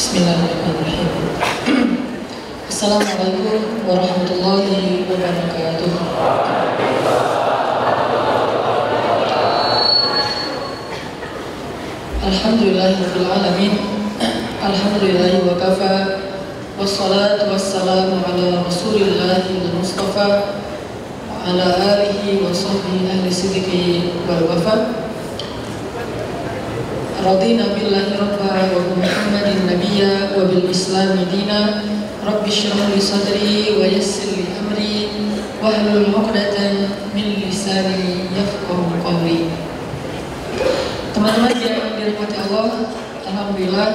[0.00, 1.08] بسم الله الرحمن الرحيم.
[2.72, 4.64] السلام عليكم ورحمة الله
[5.12, 5.92] وبركاته.
[12.32, 13.74] الحمد لله رب العالمين.
[14.64, 15.96] الحمد لله وكفى.
[16.80, 20.28] والصلاة والسلام على رسول الله المصطفى
[21.28, 23.68] وعلى آله وصحبه أهل الصدق
[24.24, 24.80] والوفاء.
[27.25, 31.61] رضينا بالله ربا وبمحمد نبيا وبالإسلام دينا
[32.27, 34.97] رب اشرح لي صدري ويسر لي أمري
[35.63, 36.57] واحلل عقدة
[37.15, 39.41] من لساني يفقه قولي
[41.15, 42.91] Teman-teman yang dirahmati Allah,
[43.23, 43.89] Alhamdulillah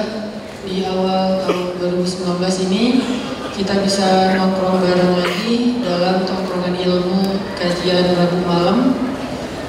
[0.65, 2.85] di awal tahun 2019 ini
[3.53, 8.79] kita bisa nongkrong bareng lagi dalam tongkrongan ilmu kajian Rabu malam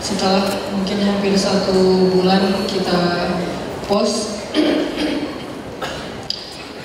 [0.02, 3.02] setelah mungkin hampir satu bulan kita
[3.87, 4.43] post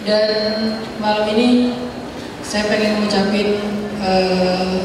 [0.06, 0.30] dan
[0.98, 1.74] malam ini
[2.42, 3.48] saya pengen mengucapkan
[4.02, 4.82] uh,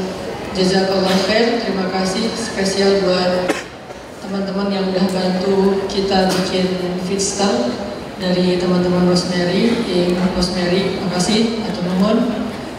[0.53, 1.61] jazakallah khair.
[1.61, 3.49] Terima kasih spesial buat
[4.25, 7.73] teman-teman yang udah bantu kita bikin feedstock
[8.17, 12.17] dari teman-teman Rosemary, eh, Rosemary, makasih atau nuhun.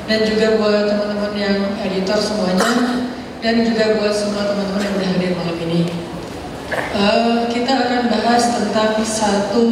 [0.08, 3.06] Dan juga buat teman-teman yang editor semuanya.
[3.39, 5.98] Dan juga buat semua teman-teman yang udah hadir malam ini.
[6.79, 9.67] Uh, kita akan bahas tentang satu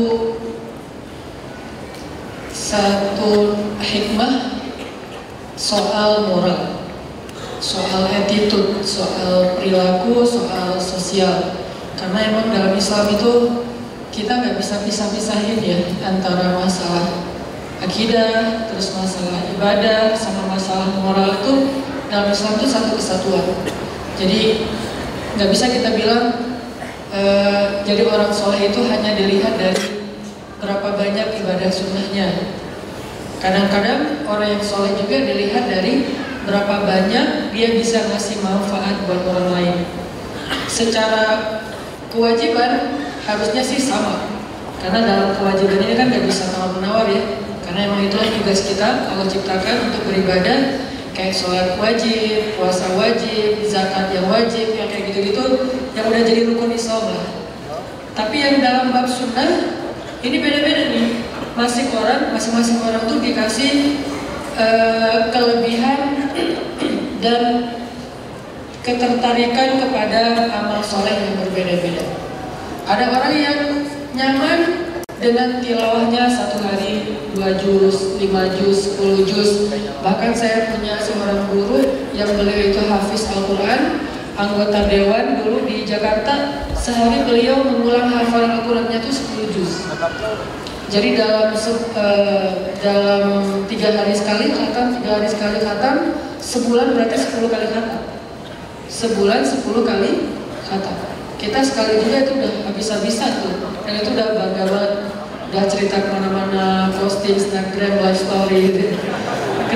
[2.51, 4.59] satu hikmah
[5.55, 6.83] soal moral,
[7.63, 11.55] soal attitude, soal perilaku, soal sosial.
[11.95, 13.63] Karena emang dalam Islam itu
[14.11, 17.23] kita nggak bisa pisah-pisahin ya antara masalah
[17.87, 21.71] akidah, terus masalah ibadah, sama masalah moral itu
[22.11, 23.47] dalam Islam itu satu kesatuan.
[24.19, 24.67] Jadi
[25.39, 26.56] nggak bisa kita bilang
[27.17, 27.23] e,
[27.89, 30.05] jadi orang soleh itu hanya dilihat dari
[30.61, 32.29] berapa banyak ibadah sunnahnya.
[33.41, 36.09] Kadang-kadang orang yang soleh juga dilihat dari
[36.45, 39.77] berapa banyak dia bisa ngasih manfaat buat orang lain.
[40.69, 41.61] Secara
[42.13, 44.29] kewajiban harusnya sih sama.
[44.81, 47.23] Karena dalam kewajiban ini kan nggak bisa tawar menawar ya.
[47.67, 50.87] Karena emang itulah tugas kita Allah ciptakan untuk beribadah
[51.17, 55.45] kayak sholat wajib, puasa wajib, zakat yang wajib, yang kayak gitu-gitu
[55.97, 57.27] yang udah jadi rukun Islam lah.
[58.13, 59.81] Tapi yang dalam bab sunnah
[60.21, 61.09] ini beda-beda nih.
[61.57, 64.05] Masing orang, masing-masing orang tuh dikasih
[64.61, 66.29] uh, kelebihan
[67.25, 67.73] dan
[68.85, 72.05] ketertarikan kepada amal soleh yang berbeda-beda.
[72.87, 73.59] Ada orang yang
[74.13, 74.59] nyaman
[75.17, 79.73] dengan tilawahnya satu hari dua juz, lima juz, sepuluh juz.
[80.05, 83.81] Bahkan saya punya seorang guru yang beliau itu hafiz Al-Quran,
[84.37, 86.65] anggota dewan dulu di Jakarta.
[86.77, 89.91] Sehari beliau mengulang hafalan Al-Qurannya itu sepuluh juz.
[90.87, 93.25] Jadi dalam uh, dalam
[93.67, 98.01] tiga hari sekali khatam, tiga hari sekali khatam, sebulan berarti sepuluh kali khatam.
[98.87, 100.31] Sebulan sepuluh kali
[100.63, 100.95] khatam.
[101.37, 104.93] Kita sekali juga itu udah habis-habisan tuh, dan itu udah bangga banget
[105.47, 108.99] udah cerita ke mana-mana, posting Instagram, live story gitu.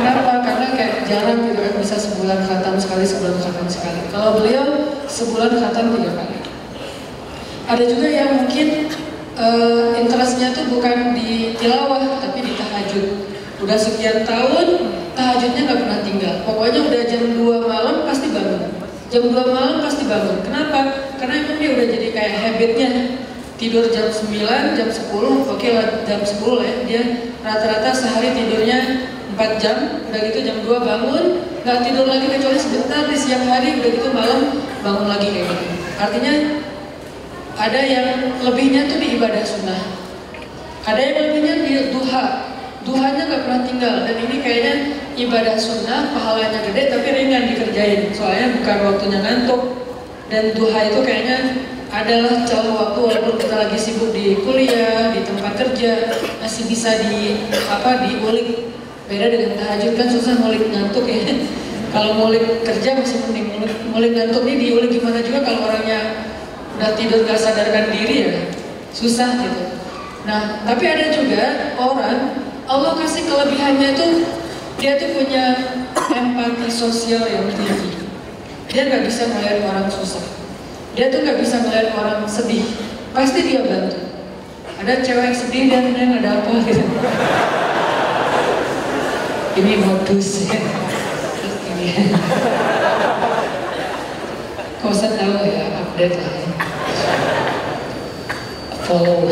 [0.00, 0.40] Kenapa?
[0.40, 4.00] Karena kayak jarang gitu kan bisa sebulan khatam sekali, sebulan khatam sekali.
[4.08, 4.64] Kalau beliau
[5.04, 6.38] sebulan khatam tiga kali.
[7.68, 8.88] Ada juga yang mungkin
[9.36, 13.06] uh, interestnya tuh bukan di tilawah, tapi di tahajud.
[13.60, 16.34] Udah sekian tahun, tahajudnya nggak pernah tinggal.
[16.48, 18.72] Pokoknya udah jam 2 malam pasti bangun.
[19.12, 20.40] Jam 2 malam pasti bangun.
[20.48, 21.12] Kenapa?
[21.20, 22.90] Karena emang dia udah jadi kayak habitnya
[23.60, 25.76] tidur jam 9, jam 10, oke okay
[26.08, 27.02] jam 10 lah ya, dia
[27.44, 29.04] rata-rata sehari tidurnya
[29.40, 33.80] 4 jam, udah gitu jam 2 bangun, nggak tidur lagi kecuali sebentar di siang hari,
[33.80, 35.64] udah gitu malam bangun lagi kayak gitu.
[35.96, 36.34] Artinya
[37.56, 39.80] ada yang lebihnya tuh di ibadah sunnah,
[40.84, 42.52] ada yang lebihnya di duha,
[42.84, 44.74] duhanya nggak pernah tinggal dan ini kayaknya
[45.16, 49.62] ibadah sunnah pahalanya gede tapi ringan dikerjain, soalnya bukan waktunya ngantuk
[50.28, 51.38] dan duha itu kayaknya
[51.88, 56.12] adalah calon waktu walaupun kita lagi sibuk di kuliah, di tempat kerja
[56.44, 58.68] masih bisa di apa diulik.
[59.10, 61.34] Beda dengan tahajud kan susah ngulik ngantuk ya.
[61.94, 66.30] kalau ngulik kerja masih mending ngulik, ngulik ngantuk ini diulik gimana juga kalau orangnya
[66.78, 68.34] udah tidur gak sadarkan diri ya
[68.94, 69.62] susah gitu.
[70.30, 72.38] Nah tapi ada juga orang
[72.70, 74.12] Allah kasih kelebihannya tuh
[74.78, 75.58] dia tuh punya
[76.14, 77.98] empati sosial yang tinggi.
[78.70, 80.40] Dia nggak bisa melihat orang susah
[80.94, 82.66] dia tuh nggak bisa melihat orang sedih
[83.14, 83.98] pasti dia bantu
[84.82, 86.82] ada cewek sedih dan dan ada apa gitu
[89.60, 90.56] ini modus ya
[94.80, 96.48] kau usah tahu ya update lah ya
[98.88, 99.28] follow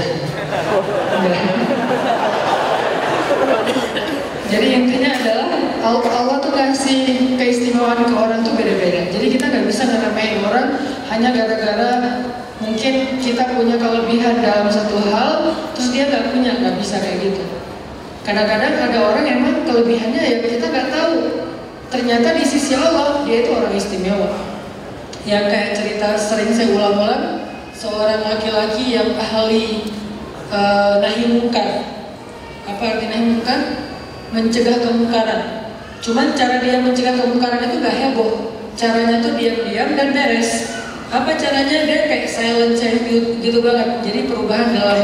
[4.48, 5.48] Jadi intinya adalah
[5.84, 9.12] Allah tuh kasih keistimewaan ke orang tuh beda-beda.
[9.12, 10.72] Jadi kita nggak bisa namain orang
[11.12, 12.24] hanya gara-gara
[12.56, 17.57] mungkin kita punya kelebihan dalam satu hal, terus dia nggak punya, nggak bisa kayak gitu.
[18.28, 21.16] Kadang-kadang ada orang emang kelebihannya ya kita nggak tahu.
[21.88, 24.36] Ternyata di sisi Allah dia itu orang istimewa.
[25.24, 29.88] Yang kayak cerita sering saya ulang-ulang, seorang laki-laki yang ahli
[30.52, 31.88] uh, nahi mungkar.
[32.68, 33.88] Apa arti nahi mungkar?
[34.28, 35.72] mencegah kemungkaran.
[36.04, 38.52] Cuman cara dia mencegah kemungkaran itu gak heboh.
[38.76, 40.76] Caranya tuh diam-diam dan beres.
[41.08, 41.88] Apa caranya?
[41.88, 44.04] Dia kayak silent gitu, gitu banget.
[44.04, 45.00] Jadi perubahan dalam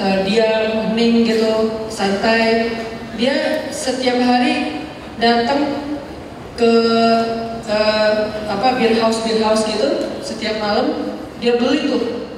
[0.00, 2.72] uh, diam, hening gitu, santai.
[3.16, 4.84] Dia setiap hari
[5.16, 5.88] datang
[6.56, 6.72] ke
[7.68, 8.12] uh,
[8.48, 12.28] apa beer house beer house gitu setiap malam dia beli tuh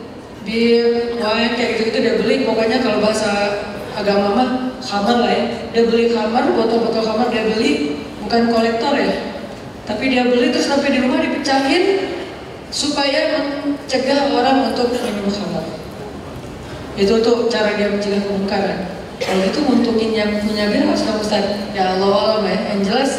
[0.42, 3.30] bir wine kayak gitu, gitu dia beli pokoknya kalau bahasa
[3.98, 5.44] agama mah kamar lah ya.
[5.74, 9.34] Dia beli kamar, botol-botol kamar dia beli, bukan kolektor ya.
[9.84, 12.12] Tapi dia beli terus sampai di rumah dipecahin
[12.70, 15.77] supaya mencegah orang untuk minum kamar.
[16.98, 18.78] Itu tuh cara dia mencegah kemungkaran.
[19.22, 21.46] Kalau itu untukin yang punya bir harus kamu Ustaz.
[21.70, 22.58] Ya Allah Allah ya.
[22.74, 23.12] Yang jelas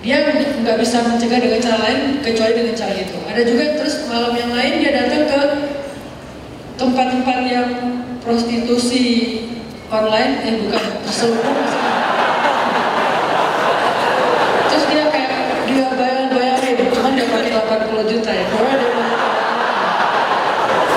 [0.00, 0.16] dia
[0.62, 3.16] nggak bisa mencegah dengan cara lain kecuali dengan cara itu.
[3.26, 5.42] Ada juga terus malam yang lain dia datang ke
[6.80, 7.68] tempat-tempat yang
[8.24, 9.04] prostitusi
[9.90, 11.60] online eh bukan terselubung
[14.70, 18.90] terus dia kayak dia bayar-bayarin cuman dia pakai 80 juta ya pokoknya dia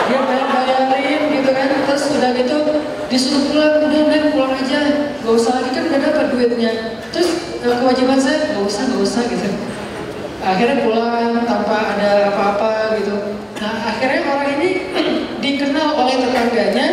[0.07, 2.57] dia bayar-bayarin gitu kan terus udah gitu
[3.09, 4.81] disuruh pulang udah udah pulang aja
[5.25, 7.30] gak usah lagi kan udah dapat duitnya terus
[7.63, 9.48] eh, kewajiban saya gak usah gak usah gitu
[10.44, 13.16] akhirnya pulang tanpa ada apa-apa gitu
[13.63, 14.69] nah akhirnya orang ini
[15.44, 16.88] dikenal oleh tetangganya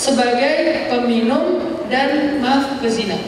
[0.00, 1.60] sebagai peminum
[1.92, 3.20] dan maaf pezina.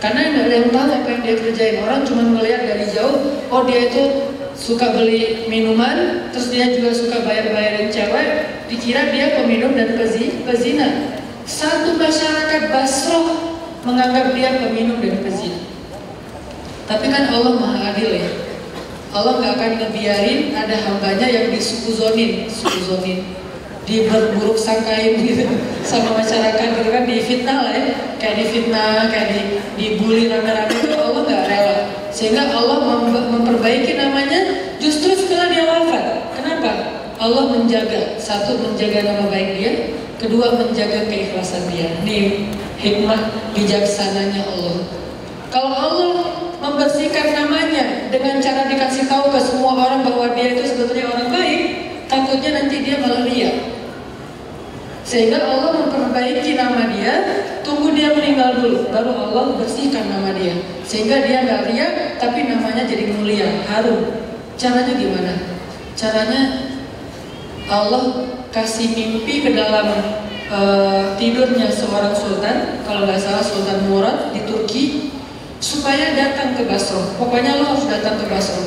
[0.00, 1.76] Karena nggak ada yang tahu apa yang dia kerjain.
[1.84, 7.20] Orang cuma melihat dari jauh, oh dia itu suka beli minuman, terus dia juga suka
[7.24, 8.28] bayar-bayarin cewek,
[8.72, 11.12] dikira dia peminum dan pezi, pezina.
[11.44, 13.45] Satu masyarakat Basroh
[13.86, 15.62] menganggap dia peminum dan pezina.
[16.90, 18.30] Tapi kan Allah maha adil ya.
[19.14, 23.36] Allah nggak akan ngebiarin ada hambanya yang disukuzonin, sukuzonin
[23.86, 25.46] diberburuk sangkain gitu
[25.86, 29.42] sama masyarakat gitu kan difitnah lah ya kayak difitnah kayak di
[29.78, 31.76] dibully rame-rame itu Allah nggak rela
[32.10, 34.40] sehingga Allah mem memperbaiki namanya
[34.82, 36.70] justru setelah dia wafat kenapa
[37.16, 39.72] Allah menjaga satu menjaga nama baik dia
[40.20, 44.76] kedua menjaga keikhlasan dia nih hikmah bijaksananya Allah
[45.48, 46.12] kalau Allah
[46.60, 51.62] membersihkan namanya dengan cara dikasih tahu ke semua orang bahwa dia itu sebetulnya orang baik
[52.08, 53.76] takutnya nanti dia malah lihat
[55.06, 57.14] sehingga Allah memperbaiki nama dia,
[57.62, 60.58] tunggu dia meninggal dulu, baru Allah bersihkan nama dia.
[60.82, 64.02] Sehingga dia nggak riak, tapi namanya jadi mulia, harum.
[64.58, 65.62] Caranya gimana?
[65.94, 66.65] Caranya
[67.66, 69.90] Allah kasih mimpi ke dalam
[70.50, 74.84] uh, tidurnya seorang sultan, kalau nggak salah Sultan Murad di Turki,
[75.58, 77.02] supaya datang ke Basro.
[77.18, 78.62] Pokoknya lo harus datang ke Basro.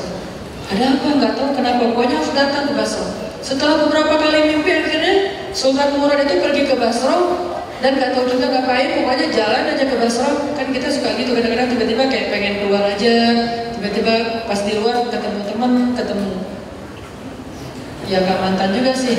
[0.69, 1.07] Ada apa?
[1.15, 1.81] Nggak tahu kenapa.
[1.95, 3.07] Pokoknya harus datang ke Basro.
[3.39, 5.15] Setelah beberapa kali mimpi akhirnya
[5.55, 7.39] Sultan Murad itu pergi ke Basro
[7.79, 10.31] dan gak tahu juga ngapain, pokoknya jalan aja ke Basro.
[10.59, 13.15] Kan kita suka gitu kadang-kadang tiba-tiba kayak pengen keluar aja,
[13.79, 16.48] tiba-tiba pas di luar ketemu teman, ketemu
[18.09, 19.13] ya gak mantan juga sih.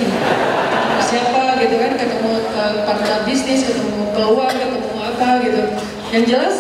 [1.07, 5.63] Siapa gitu kan, ketemu uh, partner bisnis, ketemu keluar, ketemu apa gitu.
[6.11, 6.57] Yang jelas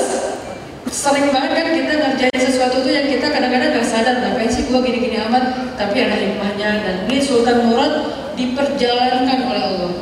[0.91, 4.83] sering banget kan kita ngerjain sesuatu tuh yang kita kadang-kadang gak sadar ngapain sih gua
[4.83, 9.93] gini-gini amat tapi ada hikmahnya dan ini Sultan Murad diperjalankan oleh Allah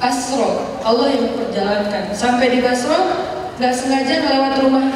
[0.00, 2.98] Asro Allah yang memperjalankan sampai di Basro
[3.60, 4.88] gak sengaja melewat rumah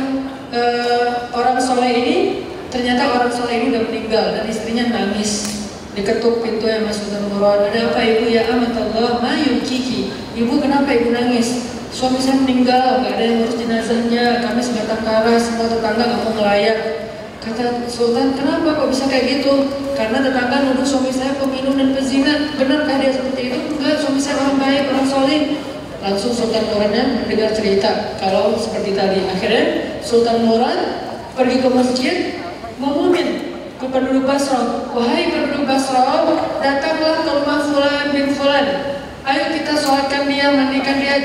[0.57, 2.17] uh, orang soleh ini
[2.73, 5.54] ternyata orang soleh ini udah meninggal dan istrinya nangis
[5.95, 6.99] diketuk pintu yang Mas
[7.31, 12.43] Murad ada apa ibu ya amat Allah ma kiki ibu kenapa ibu nangis suami saya
[12.43, 16.79] meninggal, gak ada yang ngurus jenazahnya, kami sebatang kara, semua tetangga gak mau ngelayak.
[17.39, 19.71] Kata Sultan, kenapa kok bisa kayak gitu?
[19.95, 22.51] Karena tetangga nuduh suami saya peminum dan pezina.
[22.59, 23.59] Benarkah dia seperti itu?
[23.79, 25.43] Enggak, suami saya orang baik, orang solid.
[26.03, 29.21] Langsung Sultan Muradnya mendengar cerita kalau seperti tadi.
[29.29, 29.65] Akhirnya
[30.03, 30.81] Sultan Murad
[31.37, 32.17] pergi ke masjid,
[32.81, 33.44] ke
[33.91, 34.88] penduduk Basra.
[34.93, 36.29] Wahai penduduk Basra,
[36.61, 38.67] datanglah ke rumah Fulan bin Fulan
[39.25, 41.17] Ayo kita sholatkan dia, mandikan dia,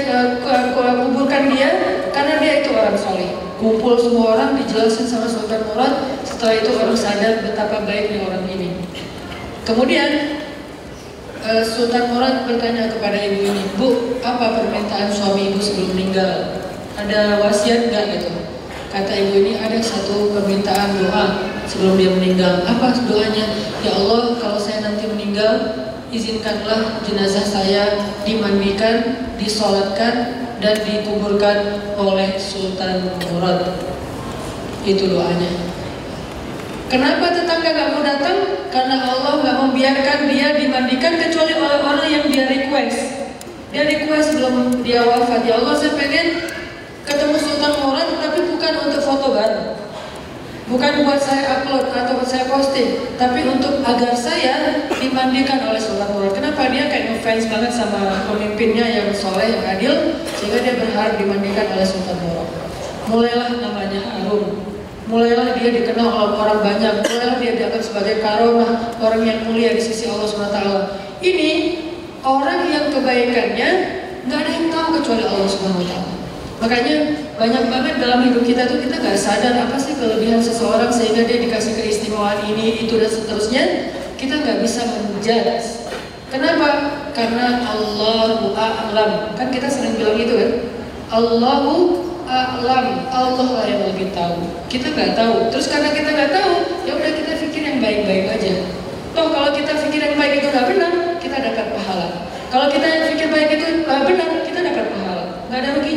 [0.80, 1.70] kuburkan dia,
[2.16, 3.36] karena dia itu orang soleh.
[3.60, 6.08] Kumpul semua orang dijelasin sama Sultan Murad.
[6.24, 8.88] Setelah itu orang sadar betapa baiknya orang ini.
[9.68, 10.10] Kemudian
[11.44, 16.60] eh, Sultan Murad bertanya kepada ibu ini, Bu, apa permintaan suami ibu sebelum meninggal?
[17.00, 18.32] ada wasiat nggak gitu
[18.90, 21.26] kata ibu ini ada satu permintaan doa
[21.70, 22.66] sebelum dia meninggal.
[22.66, 23.46] Apa doanya?
[23.86, 25.78] Ya Allah kalau saya nanti meninggal
[26.10, 27.84] izinkanlah jenazah saya
[28.26, 33.78] dimandikan disolatkan dan dikuburkan oleh Sultan Murad.
[34.84, 35.70] Itu doanya.
[36.90, 38.38] Kenapa tetangga gak mau datang?
[38.74, 43.30] Karena Allah gak membiarkan dia dimandikan kecuali oleh orang yang dia request.
[43.70, 45.46] Dia request belum dia wafat.
[45.46, 46.58] Ya Allah saya pengen
[47.10, 49.74] ketemu Sultan Murad tapi bukan untuk foto baru
[50.70, 56.14] bukan buat saya upload atau buat saya posting tapi untuk agar saya dimandikan oleh Sultan
[56.14, 56.70] Murad kenapa?
[56.70, 59.94] Dia kayak ngefans banget sama pemimpinnya yang soleh yang adil
[60.38, 62.50] sehingga dia berharap dimandikan oleh Sultan Murad
[63.10, 64.70] mulailah namanya Harun
[65.10, 67.02] mulailah dia dikenal oleh orang banyak.
[67.02, 70.62] Mulailah dia dianggap sebagai karomah orang yang mulia di sisi Allah SWT
[71.26, 71.52] ini
[72.22, 73.70] orang yang kebaikannya
[74.30, 75.94] nggak ada yang tahu kecuali Allah SWT
[76.60, 76.96] Makanya
[77.40, 81.40] banyak banget dalam hidup kita tuh kita nggak sadar apa sih kelebihan seseorang sehingga dia
[81.40, 83.64] dikasih keistimewaan ini, itu dan seterusnya.
[84.20, 85.88] Kita nggak bisa menjudge.
[86.28, 87.00] Kenapa?
[87.16, 89.34] Karena Allahu a'lam.
[89.40, 90.52] Kan kita sering bilang itu kan.
[91.16, 93.08] Allahu a'lam.
[93.08, 94.44] Allah lah yang lebih tahu.
[94.68, 95.48] Kita nggak tahu.
[95.56, 98.68] Terus karena kita nggak tahu, ya udah kita pikir yang baik-baik aja.
[99.16, 100.92] Toh kalau kita pikir yang baik itu nggak benar,
[101.24, 102.08] kita dapat pahala.
[102.52, 105.24] Kalau kita yang pikir baik itu nggak benar, kita dapat pahala.
[105.50, 105.89] Nggak ada kan?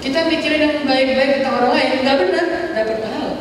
[0.00, 3.32] Kita mikirin yang baik-baik tentang orang lain, nggak benar, dapat pahala.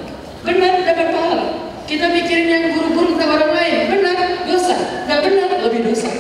[0.44, 1.46] Benar, dapat pahala.
[1.88, 4.76] Kita mikirin yang buruk-buruk tentang orang lain, benar, dosa.
[5.08, 6.12] Nggak benar, lebih dosa.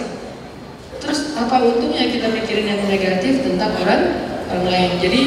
[1.04, 4.04] Terus apa untungnya kita mikirin yang negatif tentang orang
[4.48, 4.92] orang lain?
[5.04, 5.22] Jadi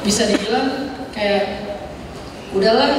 [0.00, 1.68] bisa dibilang kayak
[2.56, 2.96] udahlah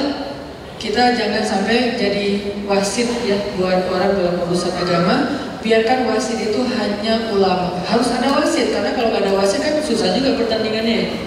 [0.77, 7.33] kita jangan sampai jadi wasit ya buat orang dalam urusan agama biarkan wasit itu hanya
[7.33, 11.17] ulama harus ada wasit karena kalau nggak ada wasit kan susah juga pertandingannya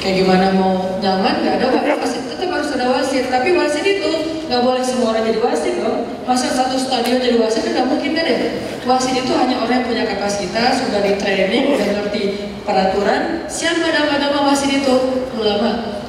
[0.00, 1.66] kayak gimana mau nyaman nggak ada
[2.00, 4.12] wasit tetap harus ada wasit tapi wasit itu
[4.48, 8.10] nggak boleh semua orang jadi wasit dong masa satu stadion jadi wasit kan nggak mungkin
[8.14, 8.38] kan ya
[8.86, 13.46] wasit itu hanya orang yang punya kapasitas sudah di training udah ngerti peraturan.
[13.50, 14.96] Siapa nama-nama wasit itu?
[15.38, 16.02] Ulama.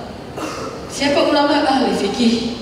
[0.89, 1.65] Siapa ulama?
[1.65, 2.61] Ahli fikih.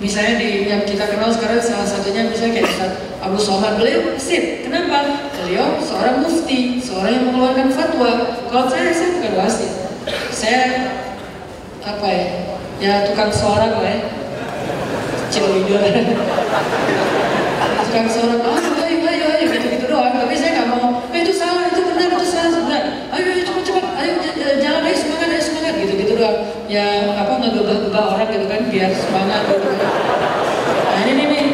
[0.00, 3.76] Misalnya di yang kita kenal sekarang salah satunya misalnya kayak Ustaz Abu Somad.
[3.76, 5.28] Beliau wasit kenapa?
[5.36, 8.10] Beliau seorang mufti seorang yang mengeluarkan fatwa.
[8.48, 9.89] Kalau saya saya bukan wasit
[10.30, 10.62] saya
[11.80, 12.26] apa ya
[12.80, 13.98] ya tukang suara gue ya.
[15.30, 15.78] Cilowido
[17.86, 20.14] tukang suara ah ayo ayo ayo gitu gitu doang.
[20.14, 22.82] Tapi saya nggak mau eh, itu salah itu benar itu salah benar
[23.14, 24.12] ayo ayo cepat cepat ayo
[24.58, 26.38] jalan ayo semangat ayo semangat gitu gitu doang.
[26.70, 29.42] Ya apa ngegebah-gebah orang gitu kan biar semangat.
[29.50, 29.70] Gitu
[30.90, 31.44] nah ini nih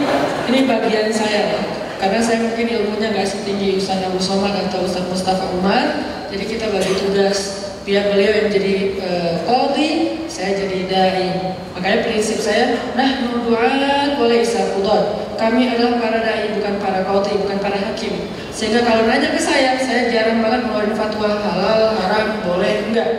[0.52, 1.60] ini bagian saya.
[1.96, 5.96] Karena saya mungkin ilmunya nggak setinggi Ustaz Abu Somad atau Ustaz Mustafa Umar
[6.28, 9.34] jadi kita bagi tugas biar beliau yang jadi uh,
[10.26, 11.26] saya jadi dai.
[11.72, 15.22] Makanya prinsip saya, nah du'at boleh isafudot.
[15.38, 18.26] Kami adalah para dai, bukan para qadhi, bukan para hakim.
[18.50, 23.10] Sehingga kalau nanya ke saya, saya jarang banget mengeluarkan fatwa halal, haram, boleh, enggak.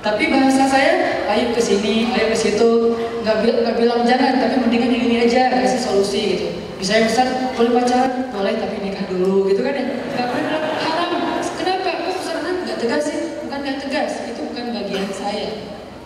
[0.00, 4.54] Tapi bahasa saya, ayo ke sini, ayo ke situ, nggak, bil nggak bilang jangan, tapi
[4.62, 6.46] mendingan yang ini aja, kasih solusi gitu.
[6.80, 7.26] Bisa yang besar,
[7.58, 9.84] boleh pacaran, boleh tapi nikah dulu gitu kan ya
[10.30, 11.10] pernah haram,
[11.58, 11.90] kenapa?
[12.02, 13.34] Kok besar nggak tegas sih?
[13.64, 15.48] nggak tegas itu bukan bagian saya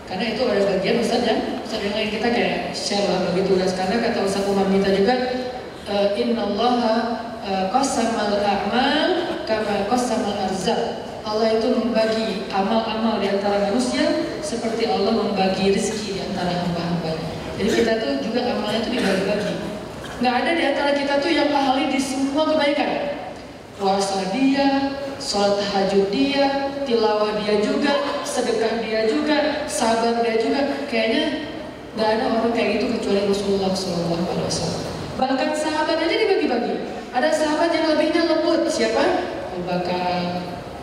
[0.09, 3.77] karena itu ada bagian Ustaz yang Ustaz yang lain kita kayak share lah bagi tugas
[3.77, 5.15] karena kata Ustaz Umar minta juga
[5.85, 6.77] uh, Inna Allah
[7.45, 9.11] uh, qasamal a'mal
[9.45, 16.21] kama qasamal arzak Allah itu membagi amal-amal di antara manusia seperti Allah membagi rezeki di
[16.25, 17.29] antara hamba-hambanya.
[17.61, 19.55] Jadi kita tuh juga amalnya itu dibagi-bagi.
[20.25, 23.21] Nggak ada di antara kita tuh yang ahli di semua kebaikan.
[23.77, 30.87] Puasa dia, sholat tahajud dia, tilawah dia juga, sedekah dia juga, sabar dia juga.
[30.87, 31.23] Kayaknya
[31.99, 34.71] nggak ada orang kayak gitu kecuali Rasulullah SAW.
[35.19, 36.75] Bahkan sahabat aja dibagi-bagi.
[37.11, 39.03] Ada sahabat yang lebihnya lembut, siapa?
[39.59, 39.67] Abu.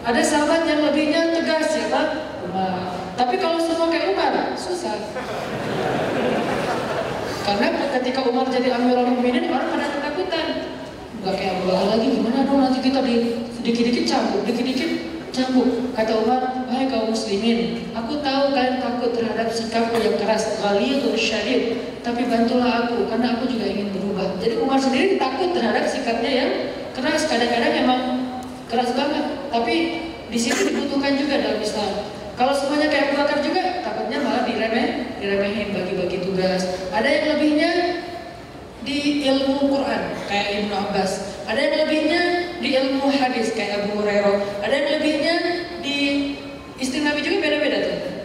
[0.04, 2.28] Ada sahabat yang lebihnya tegas, siapa?
[2.44, 2.92] Umar.
[3.16, 5.00] Tapi kalau semua kayak Umar, susah.
[7.48, 10.48] Karena ketika Umar jadi Amirul Mukminin, orang pada ketakutan
[11.24, 13.34] nggak kayak Abu lagi gimana dong nanti kita di
[13.66, 20.00] dikit-dikit campur dikit-dikit campur kata Umar hai kaum muslimin aku tahu kalian takut terhadap sikapku
[20.00, 21.84] yang keras ghalidul syadid.
[22.00, 24.38] Tapi bantulah aku karena aku juga ingin berubah.
[24.40, 26.52] Jadi Umar sendiri takut terhadap sikapnya yang
[26.94, 27.26] keras.
[27.28, 28.02] Kadang-kadang emang
[28.70, 29.26] keras banget.
[29.50, 29.76] Tapi
[30.30, 31.92] di sini dibutuhkan juga dalam Islam.
[32.38, 36.62] Kalau semuanya kayak Abu Bakar juga takutnya malah diremeh diremehin bagi-bagi tugas.
[36.94, 37.72] Ada yang lebihnya
[38.86, 41.35] di ilmu Quran kayak Ibnu Abbas.
[41.46, 42.22] Ada yang lebihnya
[42.58, 44.66] di ilmu hadis kayak Abu Hurairah.
[44.66, 45.36] Ada yang lebihnya
[45.86, 45.98] di
[46.82, 48.16] istri Nabi juga beda-beda tuh.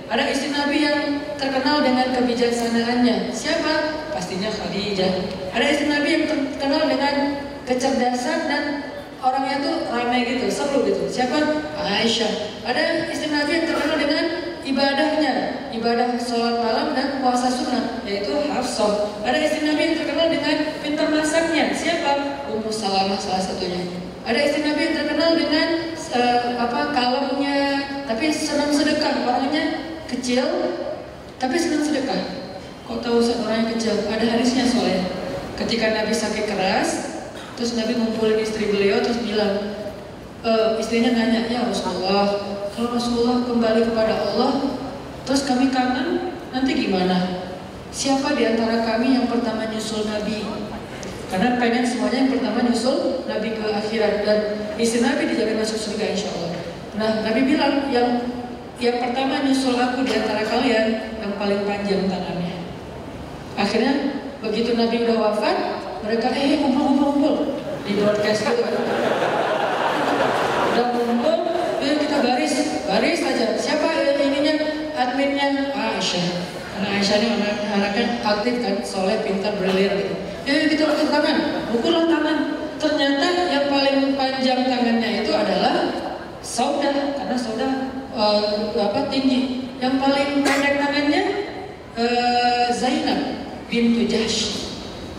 [1.40, 3.32] terkenal dengan kebijaksanaannya.
[3.32, 3.74] Siapa?
[4.12, 5.12] Pastinya Khadijah.
[5.56, 7.14] Ada istri Nabi yang terkenal dengan
[7.64, 8.64] kecerdasan dan
[9.24, 11.08] orangnya tuh ramai gitu, seru gitu.
[11.08, 11.40] Siapa?
[11.80, 12.64] Aisyah.
[12.68, 14.24] Ada istri Nabi yang terkenal dengan
[14.64, 15.32] ibadahnya,
[15.74, 19.20] ibadah sholat malam dan puasa sunnah, yaitu Hafsah.
[19.24, 21.72] Ada istri Nabi yang terkenal dengan pintar masaknya.
[21.72, 22.42] Siapa?
[22.50, 23.82] Ummu Salamah salah satunya.
[24.26, 25.68] Ada istri Nabi yang terkenal dengan
[26.12, 27.60] uh, apa kalemnya,
[28.04, 29.24] tapi senang sedekah.
[29.24, 29.64] Orangnya
[30.10, 30.46] kecil,
[31.40, 32.20] tapi senang sedekah.
[32.84, 33.96] Kok tahu orangnya kecil?
[34.10, 35.06] Ada hadisnya soalnya.
[35.56, 36.88] Ketika Nabi sakit keras,
[37.54, 39.76] terus Nabi ngumpulin istri beliau terus bilang,
[40.40, 40.50] e,
[40.80, 44.50] istrinya nanya, ya Rasulullah, kalau Rasulullah kembali kepada Allah,
[45.26, 47.50] terus kami kangen, nanti gimana?
[47.90, 50.46] Siapa di antara kami yang pertama nyusul Nabi?
[51.30, 54.38] Karena pengen semuanya yang pertama nyusul Nabi ke akhirat dan
[54.78, 56.50] istri Nabi dijamin masuk surga insya Allah.
[56.98, 58.26] Nah Nabi bilang yang
[58.82, 62.66] yang pertama nyusul aku di antara kalian yang paling panjang tangannya.
[63.54, 63.92] Akhirnya
[64.42, 65.56] begitu Nabi udah wafat,
[66.02, 67.34] mereka eh kumpul kumpul kumpul
[67.86, 68.54] di broadcast kan.
[70.74, 71.29] Udah kumpul,
[72.22, 72.54] baris,
[72.86, 73.56] baris saja.
[73.56, 74.54] Siapa yang ininya
[74.96, 76.26] adminnya Aisyah.
[76.76, 80.14] Karena Aisyah ini anak anaknya aktif kan, soleh, pintar, brilian gitu.
[80.48, 81.36] Ya kita lakukan tangan,
[81.72, 82.38] pukullah tangan.
[82.80, 85.92] Ternyata yang paling panjang tangannya itu adalah
[86.40, 87.68] Sauda, karena Sauda
[88.16, 89.68] uh, apa tinggi.
[89.80, 91.22] Yang paling pendek tangannya
[91.96, 93.20] uh, Zainab
[93.68, 94.68] bintu Jahsh.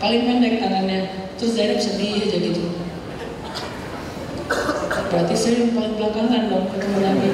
[0.02, 1.30] Paling pendek tangannya.
[1.38, 2.81] Terus Zainab sedih aja gitu.
[5.12, 7.28] Berarti saya yang paling belakangan dong ketemu Nabi.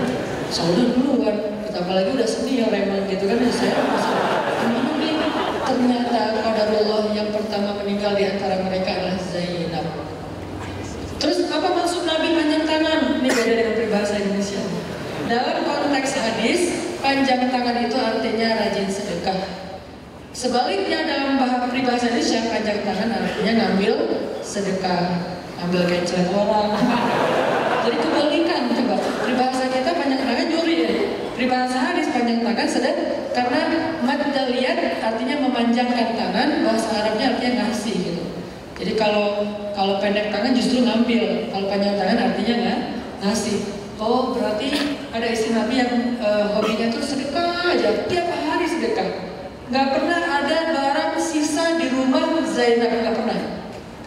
[0.51, 1.37] Sauda dulu kan.
[1.63, 3.39] Kita apalagi udah senior emang gitu kan.
[3.39, 4.15] Ya saya masih
[4.67, 5.27] gimana?
[5.63, 6.19] Ternyata
[6.89, 9.87] Allah yang pertama meninggal di antara mereka adalah Zainab.
[11.23, 13.23] Terus apa maksud Nabi panjang tangan?
[13.23, 14.63] Ini beda dengan peribahasa Indonesia.
[15.29, 16.61] Dalam konteks hadis,
[16.99, 19.39] panjang tangan itu artinya rajin sedekah.
[20.35, 23.95] Sebaliknya dalam bahasa peribahasa Indonesia, panjang tangan artinya ngambil
[24.43, 25.03] sedekah,
[25.63, 26.71] ambil keceran orang.
[27.89, 28.97] Jadi kebalikan coba.
[29.25, 30.93] Peribahasa kita panjang tangan nyuri ya.
[31.33, 32.97] Peribahasa hadis panjang tangan sedek
[33.33, 33.61] karena
[34.05, 38.23] madaliyat artinya memanjangkan tangan, bahasa Arabnya artinya ngasih gitu.
[38.77, 39.41] Jadi kalau
[39.73, 42.79] kalau pendek tangan justru ngambil, kalau panjang tangan artinya nggak
[43.25, 43.57] ngasih.
[43.97, 44.69] Oh berarti
[45.09, 49.33] ada istri Nabi yang uh, hobinya tuh sedekah aja, tiap hari sedekah.
[49.73, 53.39] Nggak pernah ada barang sisa di rumah Zainab, nggak pernah.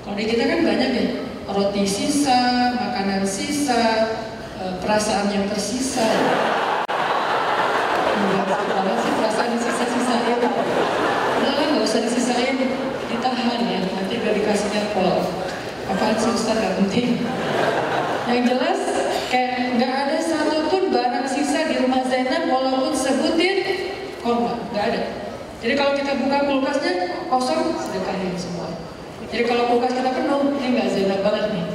[0.06, 1.06] Kalau di kita kan banyak ya,
[1.50, 4.14] roti sisa, makanan sisa,
[4.62, 6.06] uh, perasaan yang tersisa.
[8.22, 8.60] Enggak,
[9.02, 10.38] sih perasaan sisa-sisa ya.
[11.42, 12.58] Udah lah nggak usah disisain,
[13.10, 15.26] ditahan ya, nanti udah dikasihnya pol.
[15.90, 17.26] Apaan sih Ustaz gak penting.
[18.30, 18.80] Yang jelas
[19.34, 23.58] kayak nggak ada satupun barang sisa di rumah Zainab walaupun sebutir
[24.22, 25.02] korma, nggak ada.
[25.62, 26.94] Jadi kalau kita buka kulkasnya
[27.30, 28.61] kosong, sedekahin semua.
[29.32, 31.66] Jadi kalau kulkas kita penuh, ini nggak Zainab banget nih.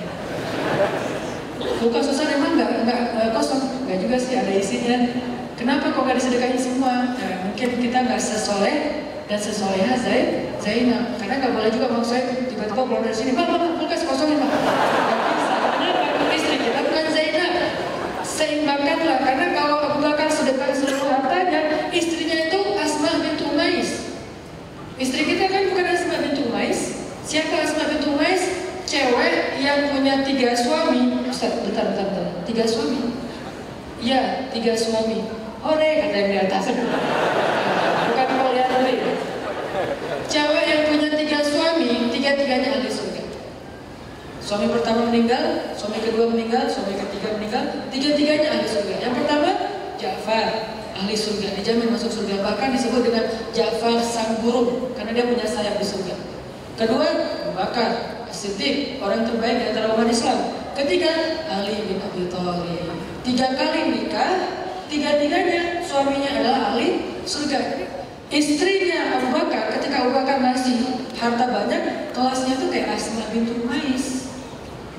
[1.81, 4.97] Kulkas susah emang nggak nggak kosong, nggak juga sih ada isinya.
[5.57, 7.17] Kenapa kok nggak disedekahin semua?
[7.17, 8.77] Nah, mungkin kita nggak sesoleh
[9.25, 11.17] dan sesoleha Zain, Zainab.
[11.17, 14.53] Karena nggak boleh juga maksud saya tiba-tiba keluar dari sini, bang, bang, kulkas kosongin bang.
[14.53, 16.29] Kenapa?
[16.37, 17.53] Istri kita bukan Zainab.
[18.21, 24.13] Seimbangkanlah, karena kalau Abu Bakar sedekah seluruh hartanya, istrinya itu Asma bintu Umais.
[25.01, 27.01] Istri kita kan bukan Asma bintu Umais.
[27.25, 28.45] Siapa Asma bintu Umais?
[28.87, 31.27] Cewek yang punya tiga suami.
[31.27, 32.27] Ustaz, bentar, bentar, bentar.
[32.49, 33.01] Tiga suami?
[34.01, 35.29] Iya, tiga suami.
[35.61, 36.65] Ore, kata yang di atas.
[38.09, 39.13] Bukan mau lihat dulu.
[40.27, 43.23] Cewek yang punya tiga suami, tiga-tiganya ahli surga.
[44.41, 48.95] Suami pertama meninggal, suami kedua meninggal, suami ketiga meninggal, tiga-tiganya ahli surga.
[49.05, 49.51] Yang pertama,
[50.01, 50.49] Ja'far,
[50.97, 52.41] ahli surga, dijamin masuk surga.
[52.41, 56.15] Bahkan disebut dengan Ja'far sang burung, karena dia punya sayap di surga.
[56.77, 57.09] Kedua,
[57.53, 60.56] Bakar, Siddiq, orang terbaik di antara umat Islam.
[60.77, 62.85] Ketiga, Ali bin Abi Thalib.
[63.25, 64.61] Tiga kali nikah,
[64.93, 67.89] tiga-tiganya suaminya adalah ahli surga.
[68.29, 74.29] Istrinya Abu Bakar ketika Abu Bakar masih harta banyak, kelasnya tuh kayak Asma bintu Mais.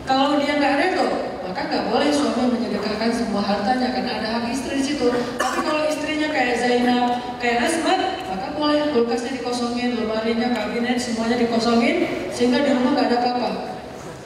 [0.09, 1.07] Kalau dia nggak redo,
[1.45, 5.13] maka nggak boleh suami menyedekahkan semua hartanya karena ada hak istri di situ.
[5.37, 7.93] Tapi kalau istrinya kayak Zainab, kayak Asma,
[8.25, 13.76] maka boleh kulkasnya dikosongin, lemarinya, kabinet semuanya dikosongin sehingga di rumah nggak ada apa-apa.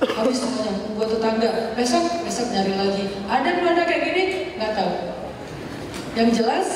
[0.02, 1.78] Habis semuanya buat tetangga.
[1.78, 3.06] Besok, besok nyari lagi.
[3.30, 4.24] Ada ada kayak gini?
[4.58, 4.94] Nggak tahu.
[6.18, 6.68] Yang jelas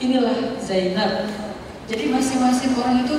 [0.00, 1.28] inilah Zainab.
[1.84, 3.16] Jadi masing-masing orang itu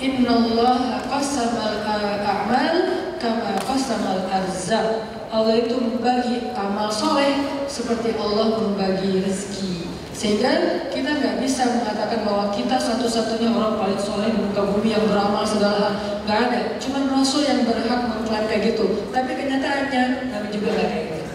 [0.00, 2.76] Innallaha qasamal a'mal
[3.20, 5.06] kama qasamal arzak.
[5.30, 9.93] Allah itu membagi amal soleh seperti Allah membagi rezeki.
[10.14, 15.10] Sehingga kita nggak bisa mengatakan bahwa kita satu-satunya orang paling soleh di muka bumi yang
[15.10, 15.92] beramal segala hal.
[16.22, 16.60] Nggak ada.
[16.78, 19.10] Cuma Rasul yang berhak mengklaim kayak gitu.
[19.10, 21.34] Tapi kenyataannya Nabi juga nggak kayak gitu.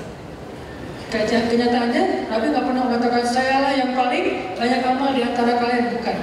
[1.11, 6.17] Kenyataannya Nabi nggak pernah mengatakan saya lah yang paling banyak amal di antara kalian bukan.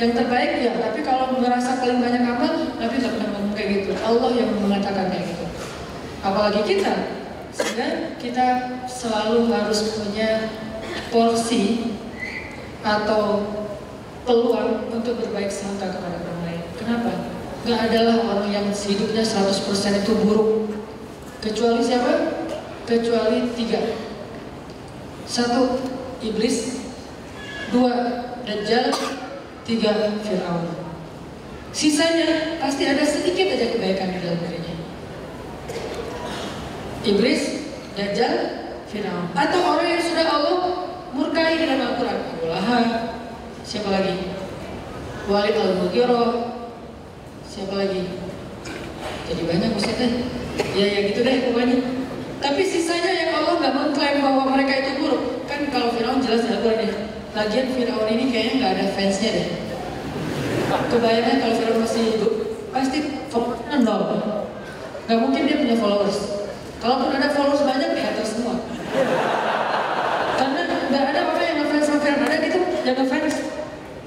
[0.00, 3.90] Yang terbaik ya, tapi kalau merasa paling banyak amal, Nabi nggak pernah ngomong kayak gitu.
[4.00, 5.44] Allah yang mengatakan kayak gitu.
[6.24, 6.94] Apalagi kita,
[7.52, 8.46] sehingga kita
[8.88, 10.48] selalu harus punya
[11.10, 11.94] porsi
[12.80, 13.44] atau
[14.24, 16.62] peluang untuk berbaik sangka kepada orang lain.
[16.78, 17.12] Kenapa?
[17.66, 20.72] Gak adalah orang yang hidupnya 100% itu buruk.
[21.44, 22.40] Kecuali siapa?
[22.88, 23.80] Kecuali tiga.
[25.28, 25.78] Satu,
[26.24, 26.80] iblis.
[27.70, 27.92] Dua,
[28.44, 28.90] dajjal.
[29.62, 30.66] Tiga, Fir'aun.
[31.70, 34.74] Sisanya pasti ada sedikit aja kebaikan di dalam dirinya.
[37.06, 37.42] Iblis,
[37.94, 38.34] dajjal,
[38.90, 39.30] Fir'aun.
[39.38, 40.58] Atau orang yang sudah Allah
[41.14, 42.18] murkai dalam Al-Quran.
[43.62, 44.34] Siapa lagi?
[45.30, 46.58] Walid al-Mughiro
[47.46, 48.02] siapa lagi?
[49.30, 50.26] Jadi banyak Ustaznya
[50.74, 51.78] ya ya gitu deh pokoknya.
[52.42, 55.46] Tapi sisanya yang Allah nggak mengklaim bahwa mereka itu buruk.
[55.46, 56.58] Kan kalau Firaun jelas ya.
[56.58, 56.90] Deh
[57.30, 59.48] lagian Firaun ini kayaknya nggak ada fansnya deh.
[60.90, 62.32] Kebayangnya kalau Firaun masih hidup
[62.74, 62.98] pasti
[63.30, 64.02] followersnya nol.
[65.06, 66.18] Nggak mungkin dia punya followers.
[66.82, 68.58] Kalaupun ada followers banyak ya atas semua
[70.40, 73.36] karena nggak ada orang yang ngefans sama Firaun ada gitu yang ngefans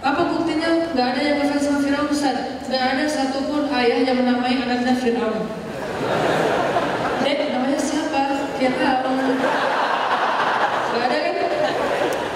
[0.03, 2.35] apa buktinya nggak ada yang ngefans sama Firaun Ustaz
[2.67, 3.03] nggak ada
[4.13, 5.41] yang menamai anaknya Firaun
[7.25, 8.21] Dek namanya siapa?
[8.61, 9.17] Firaun
[10.93, 11.33] nggak ada kan?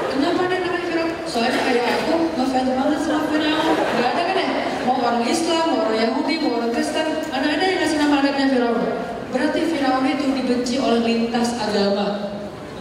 [0.09, 4.49] Kenapa ada namanya Firaun soalnya ayah aku ngefans banget sama Firaun nggak ada kan ya?
[4.89, 8.47] Mau orang Islam mau orang Yahudi mau orang Kristen mana ada yang ngasih nama anaknya
[8.49, 8.81] Firaun
[9.29, 12.33] berarti Firaun itu dibenci oleh lintas agama.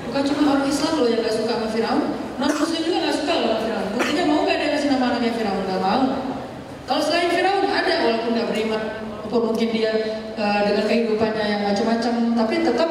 [0.08, 2.02] Bukan cuma orang Islam loh yang gak suka sama Firaun,
[2.40, 3.86] non Muslim juga gak suka loh sama Firaun.
[3.92, 5.62] Buktinya mau gak dia kasih nama anaknya Firaun?
[5.66, 6.02] Gak mau.
[6.86, 8.82] Kalau selain Firaun ada walaupun gak beriman,
[9.42, 9.92] mungkin dia
[10.38, 12.90] uh, dengan kehidupannya yang macam-macam, tapi tetap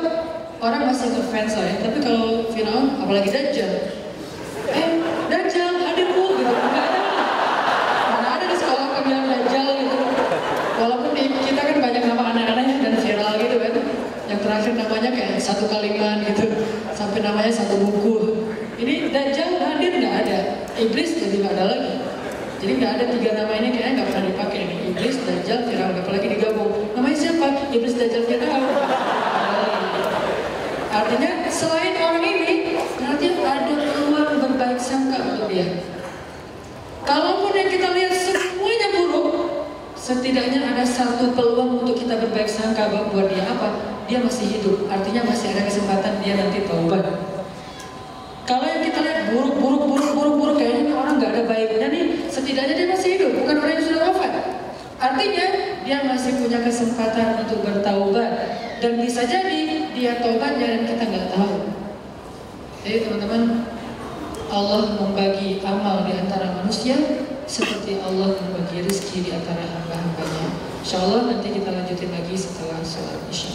[0.62, 1.76] orang masih ngefans lah ya.
[1.86, 3.72] Tapi kalau Firaun, apalagi Dajjal,
[4.74, 4.90] eh
[5.30, 6.54] Dajjal hadir bu, gitu.
[8.12, 9.98] Mana ada di sekolah kok bilang Dajjal gitu.
[10.82, 13.74] Walaupun di kita kan banyak nama anak-anaknya dan viral gitu kan.
[14.26, 16.46] Yang terakhir namanya kayak satu kalimat gitu
[16.98, 18.16] sampai namanya satu buku.
[18.76, 20.40] Ini Dajjal hadir nggak ada,
[20.76, 21.94] Iblis jadi nggak ada lagi.
[22.56, 24.76] Jadi nggak ada tiga nama ini kayaknya nggak pernah dipakai ini.
[24.96, 26.72] Iblis, Dajjal, Firaun, apalagi digabung.
[26.96, 27.48] Namanya siapa?
[27.70, 28.64] Iblis, Dajjal, Firaun.
[30.90, 35.68] Artinya selain orang ini, berarti ada peluang berbaik sangka untuk dia.
[37.04, 39.30] Kalaupun yang kita lihat semuanya buruk,
[40.00, 44.00] setidaknya ada satu peluang untuk kita berbaik sangka buat dia apa?
[44.08, 47.04] Dia masih hidup, artinya masih ada kesempatan dia nanti taubat.
[48.46, 51.88] Kalau yang kita lihat buruk, buruk, buruk, buruk, buruk, kayaknya ini orang nggak ada baiknya
[51.90, 54.34] nih, setidaknya dia masih hidup, bukan orang yang sudah wafat.
[55.02, 55.46] Artinya
[55.82, 58.32] dia masih punya kesempatan untuk bertaubat
[58.86, 61.74] dan bisa jadi dia taubatnya dan kita nggak tahu.
[62.86, 63.42] Jadi teman-teman,
[64.54, 67.02] Allah membagi amal di antara manusia
[67.50, 68.38] seperti Allah
[69.16, 70.46] rezeki di antara hamba-hambanya.
[70.84, 73.52] Insya Allah nanti kita lanjutin lagi setelah sholat isya.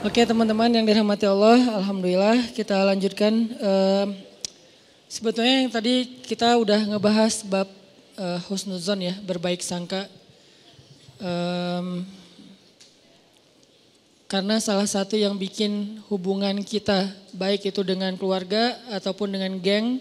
[0.00, 3.32] Oke teman-teman yang dirahmati Allah, Alhamdulillah kita lanjutkan.
[3.60, 4.06] Uh,
[5.12, 7.68] sebetulnya yang tadi kita udah ngebahas bab
[8.16, 10.08] uh, husnuzon ya, berbaik sangka.
[11.20, 12.08] Um,
[14.24, 20.00] karena salah satu yang bikin hubungan kita, baik itu dengan keluarga ataupun dengan geng,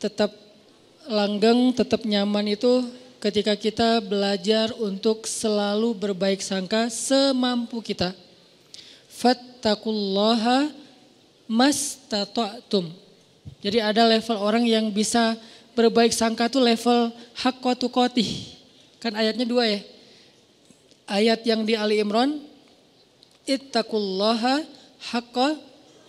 [0.00, 0.32] tetap
[1.04, 8.12] langgeng, tetap nyaman itu ketika kita belajar untuk selalu berbaik sangka semampu kita.
[9.08, 10.68] Fattakullaha
[11.48, 12.92] mastata'tum.
[13.64, 15.40] Jadi ada level orang yang bisa
[15.72, 17.08] berbaik sangka tuh level
[17.40, 18.28] haqqatu qotih.
[19.00, 19.80] Kan ayatnya dua ya.
[21.08, 22.44] Ayat yang di Ali Imran,
[23.48, 24.68] ittaqullaha
[25.00, 25.56] haqqa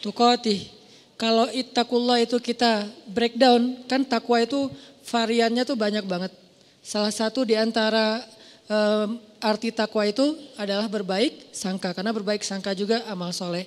[0.03, 0.67] tuqatih.
[1.15, 4.67] Kalau ittaqullah itu kita breakdown, kan takwa itu
[5.07, 6.44] variannya tuh banyak banget.
[6.85, 8.21] Salah satu di antara
[8.69, 13.65] um, arti takwa itu adalah berbaik sangka, karena berbaik sangka juga amal soleh.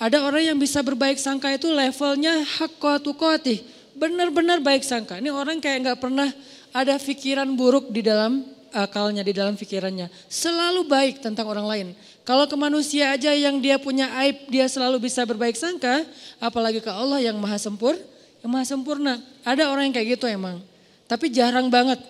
[0.00, 3.60] Ada orang yang bisa berbaik sangka itu levelnya hakwa tukoti,
[3.92, 5.20] benar-benar baik sangka.
[5.20, 6.32] Ini orang kayak nggak pernah
[6.72, 8.40] ada pikiran buruk di dalam
[8.72, 10.08] akalnya, di dalam pikirannya.
[10.32, 11.86] Selalu baik tentang orang lain.
[12.24, 16.08] Kalau ke manusia aja yang dia punya aib, dia selalu bisa berbaik sangka,
[16.40, 18.00] apalagi ke Allah yang maha sempur,
[18.40, 19.20] yang maha sempurna.
[19.44, 20.64] Ada orang yang kayak gitu emang,
[21.04, 22.00] tapi jarang banget.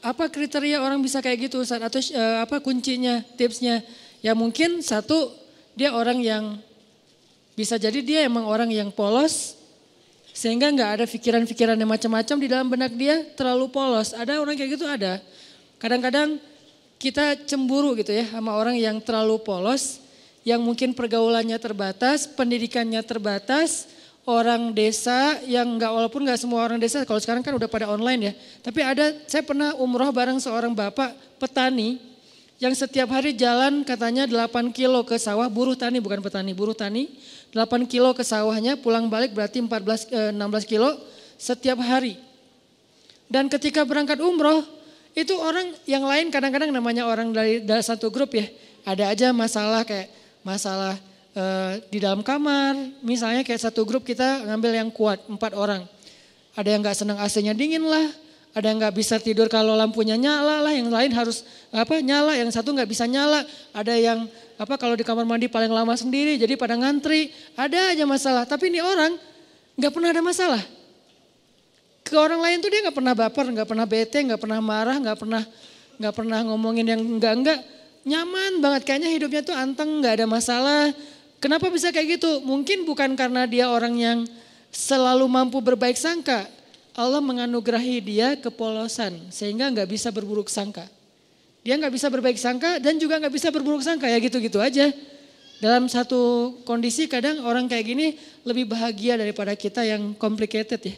[0.00, 1.84] Apa kriteria orang bisa kayak gitu Ustaz?
[1.84, 3.84] Atau uh, apa kuncinya, tipsnya?
[4.24, 5.28] Ya mungkin satu,
[5.76, 6.56] dia orang yang
[7.52, 9.58] bisa jadi dia emang orang yang polos,
[10.38, 14.14] Sehingga nggak ada pikiran-pikiran yang macam-macam di dalam benak dia terlalu polos.
[14.14, 15.18] Ada orang kayak gitu ada.
[15.82, 16.38] Kadang-kadang
[16.94, 19.98] kita cemburu gitu ya sama orang yang terlalu polos,
[20.46, 23.90] yang mungkin pergaulannya terbatas, pendidikannya terbatas,
[24.28, 28.28] orang desa yang nggak walaupun nggak semua orang desa kalau sekarang kan udah pada online
[28.28, 28.32] ya.
[28.60, 31.96] Tapi ada saya pernah umroh bareng seorang bapak petani
[32.60, 37.08] yang setiap hari jalan katanya 8 kilo ke sawah, buruh tani bukan petani, buruh tani.
[37.54, 40.92] 8 kilo ke sawahnya, pulang balik berarti 14 eh, 16 kilo
[41.40, 42.20] setiap hari.
[43.30, 44.60] Dan ketika berangkat umroh,
[45.16, 48.44] itu orang yang lain kadang-kadang namanya orang dari, dari satu grup ya.
[48.84, 50.10] Ada aja masalah kayak
[50.44, 50.98] masalah
[51.38, 52.74] eh, di dalam kamar,
[53.06, 55.86] misalnya kayak satu grup kita ngambil yang kuat, empat orang.
[56.58, 58.10] Ada yang gak senang AC-nya dingin lah,
[58.58, 62.50] ada yang nggak bisa tidur kalau lampunya nyala lah, yang lain harus apa nyala, yang
[62.50, 63.46] satu nggak bisa nyala.
[63.70, 64.26] Ada yang
[64.58, 67.30] apa kalau di kamar mandi paling lama sendiri, jadi pada ngantri.
[67.54, 68.42] Ada aja masalah.
[68.48, 69.14] Tapi ini orang
[69.78, 70.62] nggak pernah ada masalah.
[72.02, 75.18] Ke orang lain tuh dia nggak pernah baper, nggak pernah bete, nggak pernah marah, nggak
[75.20, 75.42] pernah
[75.98, 77.60] nggak pernah ngomongin yang enggak enggak.
[78.08, 80.90] Nyaman banget kayaknya hidupnya tuh anteng, nggak ada masalah.
[81.38, 82.42] Kenapa bisa kayak gitu?
[82.42, 84.18] Mungkin bukan karena dia orang yang
[84.74, 86.50] selalu mampu berbaik sangka,
[86.98, 90.82] Allah menganugerahi dia kepolosan sehingga nggak bisa berburuk sangka.
[91.62, 94.90] Dia nggak bisa berbaik sangka dan juga nggak bisa berburuk sangka ya gitu-gitu aja.
[95.62, 98.06] Dalam satu kondisi kadang orang kayak gini
[98.42, 100.96] lebih bahagia daripada kita yang complicated ya.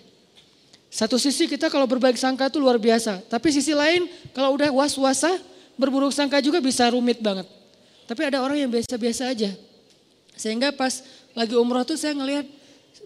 [0.88, 3.20] Satu sisi kita kalau berbaik sangka itu luar biasa.
[3.28, 5.36] Tapi sisi lain kalau udah was-wasa
[5.76, 7.44] berburuk sangka juga bisa rumit banget.
[8.08, 9.52] Tapi ada orang yang biasa-biasa aja.
[10.40, 11.04] Sehingga pas
[11.36, 12.48] lagi umroh tuh saya ngelihat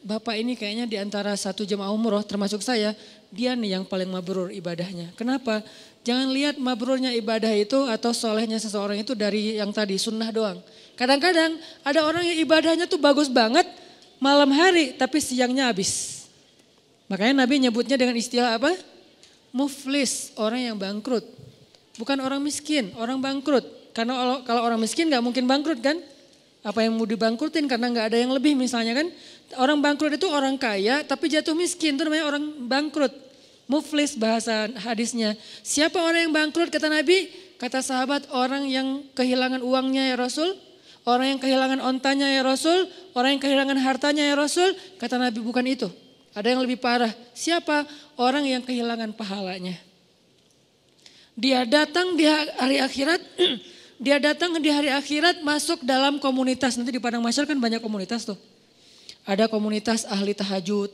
[0.04, 2.92] Bapak ini kayaknya di antara satu jemaah umroh termasuk saya,
[3.32, 5.16] dia nih yang paling mabrur ibadahnya.
[5.16, 5.64] Kenapa?
[6.04, 10.60] Jangan lihat mabrurnya ibadah itu atau solehnya seseorang itu dari yang tadi sunnah doang.
[11.00, 13.64] Kadang-kadang ada orang yang ibadahnya tuh bagus banget
[14.20, 16.24] malam hari tapi siangnya habis.
[17.08, 18.76] Makanya Nabi nyebutnya dengan istilah apa?
[19.56, 21.24] Muflis, orang yang bangkrut.
[21.96, 23.64] Bukan orang miskin, orang bangkrut.
[23.96, 25.96] Karena kalau orang miskin gak mungkin bangkrut kan?
[26.64, 29.12] Apa yang mau dibangkrutin karena nggak ada yang lebih misalnya kan.
[29.60, 33.12] Orang bangkrut itu orang kaya tapi jatuh miskin itu namanya orang bangkrut.
[33.68, 35.36] Muflis bahasa hadisnya.
[35.60, 37.28] Siapa orang yang bangkrut kata Nabi?
[37.60, 40.56] Kata sahabat orang yang kehilangan uangnya ya Rasul.
[41.04, 42.88] Orang yang kehilangan ontanya ya Rasul.
[43.12, 44.72] Orang yang kehilangan hartanya ya Rasul.
[44.96, 45.88] Kata Nabi bukan itu.
[46.32, 47.12] Ada yang lebih parah.
[47.36, 47.84] Siapa?
[48.16, 49.76] Orang yang kehilangan pahalanya.
[51.36, 53.20] Dia datang di hari akhirat
[53.98, 56.74] dia datang di hari akhirat masuk dalam komunitas.
[56.74, 58.38] Nanti di Padang Masyar kan banyak komunitas tuh.
[59.24, 60.92] Ada komunitas ahli tahajud,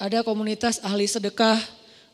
[0.00, 1.60] ada komunitas ahli sedekah,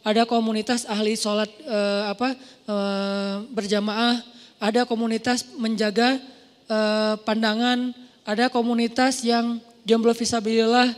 [0.05, 2.37] ada komunitas ahli sholat eh, apa
[2.69, 4.21] eh, berjamaah,
[4.61, 6.21] ada komunitas menjaga
[6.69, 7.97] eh, pandangan,
[8.29, 9.57] ada komunitas yang
[9.89, 10.93] jomblo visabilillah.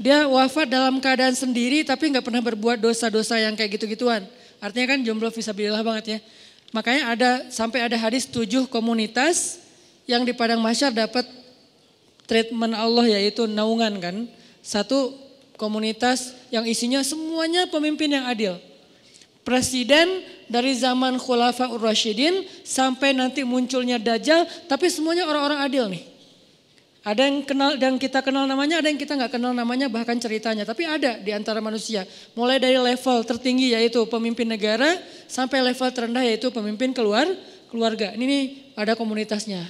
[0.00, 4.24] Dia wafat dalam keadaan sendiri tapi nggak pernah berbuat dosa-dosa yang kayak gitu-gituan.
[4.62, 6.18] Artinya kan jomblo visabilillah banget ya.
[6.70, 9.58] Makanya ada sampai ada hadis tujuh komunitas
[10.06, 11.26] yang di Padang Masyar dapat
[12.30, 14.16] treatment Allah yaitu naungan kan.
[14.62, 15.14] Satu
[15.58, 18.54] komunitas yang isinya semuanya pemimpin yang adil.
[19.42, 26.04] Presiden dari zaman Khulafa Ur-Rasyidin sampai nanti munculnya Dajjal tapi semuanya orang-orang adil nih.
[27.10, 30.62] Ada yang kenal dan kita kenal namanya, ada yang kita nggak kenal namanya bahkan ceritanya.
[30.62, 32.06] Tapi ada di antara manusia.
[32.38, 34.94] Mulai dari level tertinggi yaitu pemimpin negara
[35.26, 37.26] sampai level terendah yaitu pemimpin keluar
[37.66, 38.14] keluarga.
[38.14, 38.44] Ini nih
[38.78, 39.66] ada komunitasnya.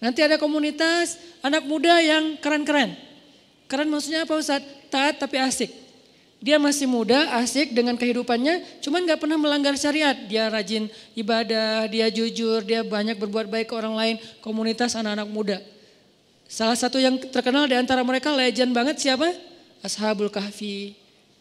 [0.00, 2.96] Nanti ada komunitas anak muda yang keren-keren.
[3.68, 4.64] Keren maksudnya apa Ustaz?
[4.88, 5.68] Taat tapi asik.
[6.40, 10.16] Dia masih muda, asik dengan kehidupannya, cuman gak pernah melanggar syariat.
[10.26, 14.16] Dia rajin ibadah, dia jujur, dia banyak berbuat baik ke orang lain.
[14.42, 15.71] Komunitas anak-anak muda.
[16.52, 19.24] Salah satu yang terkenal di antara mereka legend banget siapa?
[19.80, 20.92] Ashabul Kahfi.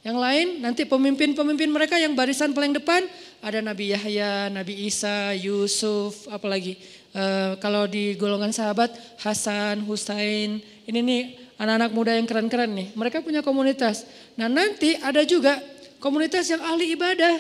[0.08, 3.04] Yang lain nanti pemimpin-pemimpin mereka yang barisan paling depan
[3.44, 6.80] ada Nabi Yahya, Nabi Isa, Yusuf, apalagi
[7.12, 10.64] uh, kalau di golongan sahabat Hasan, Husain.
[10.88, 12.96] Ini nih anak-anak muda yang keren-keren nih.
[12.96, 14.08] Mereka punya komunitas.
[14.40, 15.60] Nah nanti ada juga
[16.00, 17.36] komunitas yang ahli ibadah.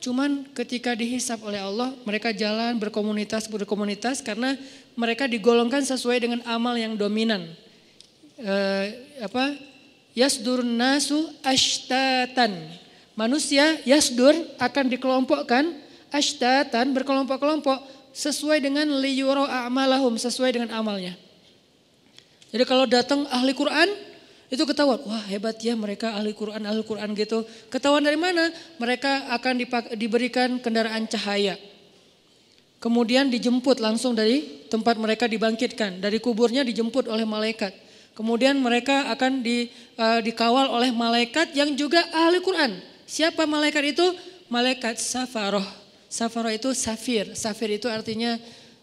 [0.00, 4.56] Cuman ketika dihisap oleh Allah, mereka jalan berkomunitas berkomunitas karena
[4.94, 7.50] mereka digolongkan sesuai dengan amal yang dominan.
[8.40, 8.54] E,
[9.22, 9.54] apa?
[10.14, 12.56] Yasdur nasu ashtatan.
[13.14, 15.76] Manusia yasdur akan dikelompokkan
[16.10, 17.78] ashtatan berkelompok-kelompok
[18.10, 21.14] sesuai dengan liyuro a'malahum sesuai dengan amalnya.
[22.50, 23.86] Jadi kalau datang ahli Quran,
[24.50, 27.46] itu ketahuan, wah hebat ya mereka ahli Quran, ahli Quran gitu.
[27.70, 28.50] Ketahuan dari mana?
[28.82, 29.54] Mereka akan
[29.94, 31.54] diberikan kendaraan cahaya.
[32.80, 36.00] Kemudian dijemput langsung dari tempat mereka dibangkitkan.
[36.00, 37.76] Dari kuburnya dijemput oleh malaikat.
[38.16, 39.68] Kemudian mereka akan di,
[40.00, 42.80] uh, dikawal oleh malaikat yang juga ahli Quran.
[43.04, 44.06] Siapa malaikat itu?
[44.48, 45.64] Malaikat Safaroh.
[46.08, 47.36] Safaroh itu safir.
[47.36, 48.40] Safir itu artinya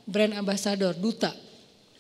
[0.08, 1.36] brand ambassador, duta.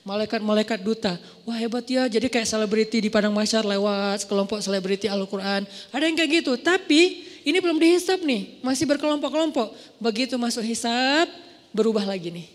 [0.07, 1.19] Malaikat-malaikat duta.
[1.43, 5.67] Wah hebat ya, jadi kayak selebriti di Padang Masyar lewat kelompok selebriti Al-Quran.
[5.91, 9.75] Ada yang kayak gitu, tapi ini belum dihisap nih, masih berkelompok-kelompok.
[9.99, 11.27] Begitu masuk hisap,
[11.75, 12.47] berubah lagi nih.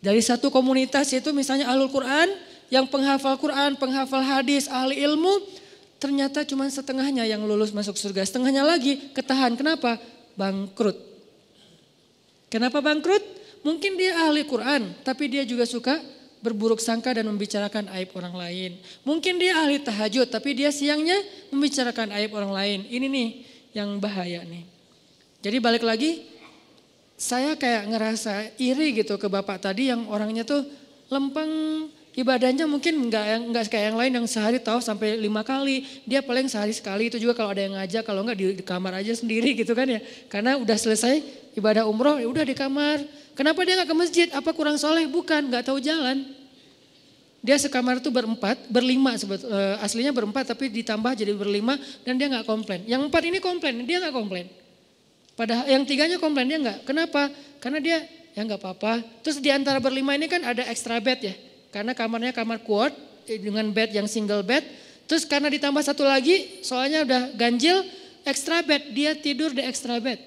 [0.00, 2.28] Dari satu komunitas itu misalnya Al Quran,
[2.72, 5.44] yang penghafal Quran, penghafal hadis, ahli ilmu,
[6.00, 8.24] ternyata cuma setengahnya yang lulus masuk surga.
[8.24, 9.58] Setengahnya lagi ketahan.
[9.58, 10.00] Kenapa?
[10.38, 10.96] Bangkrut.
[12.48, 13.22] Kenapa bangkrut?
[13.60, 16.00] Mungkin dia ahli Quran, tapi dia juga suka
[16.40, 18.70] berburuk sangka dan membicarakan aib orang lain.
[19.04, 21.20] Mungkin dia ahli tahajud, tapi dia siangnya
[21.52, 22.78] membicarakan aib orang lain.
[22.88, 23.28] Ini nih
[23.76, 24.64] yang bahaya nih.
[25.44, 26.24] Jadi balik lagi,
[27.20, 30.64] saya kayak ngerasa iri gitu ke bapak tadi yang orangnya tuh
[31.12, 31.52] lempeng
[32.10, 35.86] Ibadahnya mungkin enggak enggak kayak yang lain yang sehari tahu sampai lima kali.
[36.02, 38.98] Dia paling sehari sekali itu juga kalau ada yang ngajak, kalau enggak di, di kamar
[38.98, 40.02] aja sendiri gitu kan ya.
[40.26, 41.22] Karena udah selesai
[41.54, 42.98] ibadah umroh, ya udah di kamar.
[43.38, 44.26] Kenapa dia nggak ke masjid?
[44.34, 45.06] Apa kurang soleh?
[45.06, 46.26] Bukan, nggak tahu jalan.
[47.40, 52.26] Dia sekamar itu berempat, berlima sebet, uh, aslinya berempat tapi ditambah jadi berlima dan dia
[52.26, 52.84] nggak komplain.
[52.84, 54.44] Yang empat ini komplain, dia nggak komplain.
[55.40, 56.84] Padahal yang tiganya komplain dia nggak.
[56.84, 57.32] Kenapa?
[57.64, 58.04] Karena dia
[58.36, 59.00] ya nggak apa-apa.
[59.24, 61.34] Terus di antara berlima ini kan ada extra bed ya.
[61.72, 62.92] Karena kamarnya kamar quad
[63.24, 64.60] eh, dengan bed yang single bed.
[65.08, 67.88] Terus karena ditambah satu lagi, soalnya udah ganjil,
[68.28, 70.20] extra bed, dia tidur di extra bed.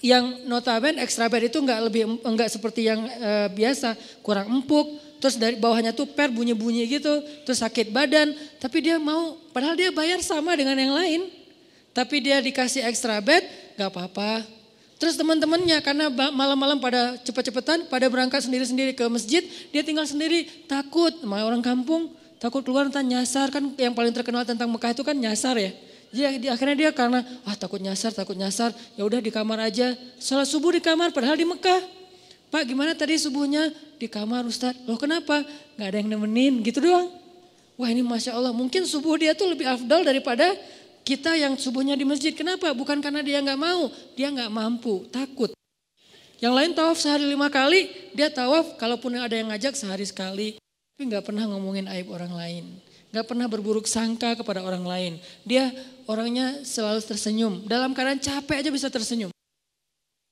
[0.00, 3.94] Yang notaben extra bed itu enggak lebih enggak seperti yang e, biasa,
[4.26, 4.90] kurang empuk,
[5.22, 9.94] terus dari bawahnya tuh per bunyi-bunyi gitu, terus sakit badan, tapi dia mau padahal dia
[9.94, 11.39] bayar sama dengan yang lain.
[11.90, 13.42] Tapi dia dikasih extra bed,
[13.74, 14.46] gak apa-apa,
[15.00, 19.40] Terus teman-temannya karena malam-malam pada cepet-cepetan, pada berangkat sendiri-sendiri ke masjid,
[19.72, 24.44] dia tinggal sendiri, takut sama orang kampung, takut keluar entah nyasar kan yang paling terkenal
[24.44, 25.72] tentang Mekah itu kan nyasar ya.
[26.12, 29.96] Jadi akhirnya dia karena ah takut nyasar, takut nyasar, ya udah di kamar aja.
[30.20, 31.80] Salat subuh di kamar padahal di Mekah.
[32.52, 34.76] Pak gimana tadi subuhnya di kamar Ustaz?
[34.84, 35.40] Loh kenapa?
[35.80, 37.08] Gak ada yang nemenin gitu doang.
[37.80, 40.44] Wah ini Masya Allah mungkin subuh dia tuh lebih afdal daripada
[41.10, 42.70] kita yang subuhnya di masjid, kenapa?
[42.70, 45.50] Bukan karena dia nggak mau, dia nggak mampu, takut.
[46.38, 50.62] Yang lain tawaf sehari lima kali, dia tawaf kalaupun ada yang ngajak sehari sekali.
[50.94, 52.64] Tapi nggak pernah ngomongin aib orang lain.
[53.10, 55.12] Nggak pernah berburuk sangka kepada orang lain.
[55.42, 55.74] Dia
[56.06, 57.66] orangnya selalu tersenyum.
[57.66, 59.34] Dalam keadaan capek aja bisa tersenyum.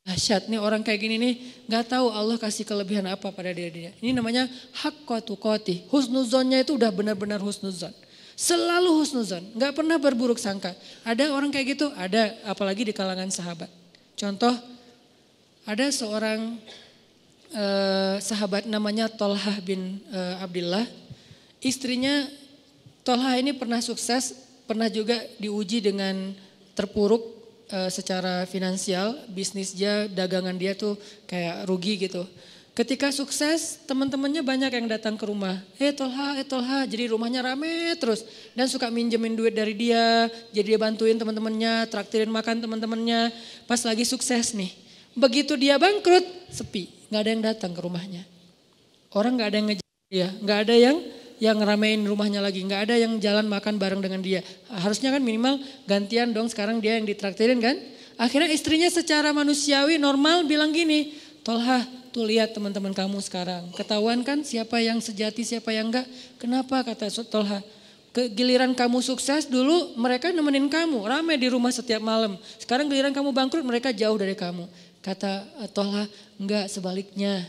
[0.07, 1.35] Dahsyat nih orang kayak gini nih
[1.69, 3.91] nggak tahu Allah kasih kelebihan apa pada dia dia.
[3.99, 4.47] Ini namanya
[4.79, 5.85] hak koti.
[5.91, 7.93] Husnuzonnya itu udah benar-benar husnuzon.
[8.39, 10.71] Selalu husnuzon, nggak pernah berburuk sangka.
[11.03, 13.67] Ada orang kayak gitu, ada apalagi di kalangan sahabat.
[14.15, 14.55] Contoh,
[15.67, 16.55] ada seorang
[17.51, 20.87] uh, sahabat namanya Tolhah bin uh, Abdullah.
[21.59, 22.31] Istrinya
[23.03, 24.39] Tolhah ini pernah sukses,
[24.71, 26.31] pernah juga diuji dengan
[26.79, 27.27] terpuruk
[27.75, 30.95] uh, secara finansial, bisnis dia, dagangan dia tuh
[31.27, 32.23] kayak rugi gitu.
[32.79, 35.59] Ketika sukses, teman-temannya banyak yang datang ke rumah.
[35.83, 38.23] Eh Tolha, eh Tolha, jadi rumahnya rame terus.
[38.55, 43.35] Dan suka minjemin duit dari dia, jadi dia bantuin teman-temannya, traktirin makan teman-temannya.
[43.67, 44.71] Pas lagi sukses nih.
[45.19, 46.23] Begitu dia bangkrut,
[46.55, 46.87] sepi.
[47.11, 48.23] Gak ada yang datang ke rumahnya.
[49.11, 50.97] Orang gak ada yang ngejar dia, gak ada yang
[51.43, 52.63] yang ngeramein rumahnya lagi.
[52.63, 54.47] Gak ada yang jalan makan bareng dengan dia.
[54.71, 55.59] Harusnya kan minimal
[55.91, 57.75] gantian dong sekarang dia yang ditraktirin kan.
[58.23, 63.69] Akhirnya istrinya secara manusiawi normal bilang gini, Tolha Tuh lihat teman-teman kamu sekarang.
[63.77, 66.09] Ketahuan kan siapa yang sejati, siapa yang enggak.
[66.41, 67.61] Kenapa kata Tolha?
[68.17, 71.05] Giliran kamu sukses dulu mereka nemenin kamu.
[71.05, 72.35] Ramai di rumah setiap malam.
[72.57, 74.67] Sekarang giliran kamu bangkrut mereka jauh dari kamu.
[75.05, 76.09] Kata eh, Tolha,
[76.41, 77.47] enggak sebaliknya.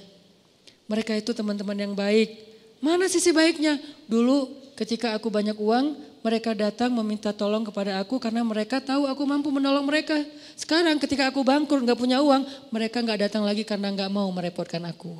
[0.92, 2.36] Mereka itu teman-teman yang baik.
[2.84, 3.80] Mana sisi baiknya?
[4.06, 9.24] Dulu ketika aku banyak uang, mereka datang meminta tolong kepada aku karena mereka tahu aku
[9.24, 10.20] mampu menolong mereka.
[10.60, 12.44] Sekarang ketika aku bangkrut nggak punya uang,
[12.76, 15.16] mereka nggak datang lagi karena nggak mau merepotkan aku.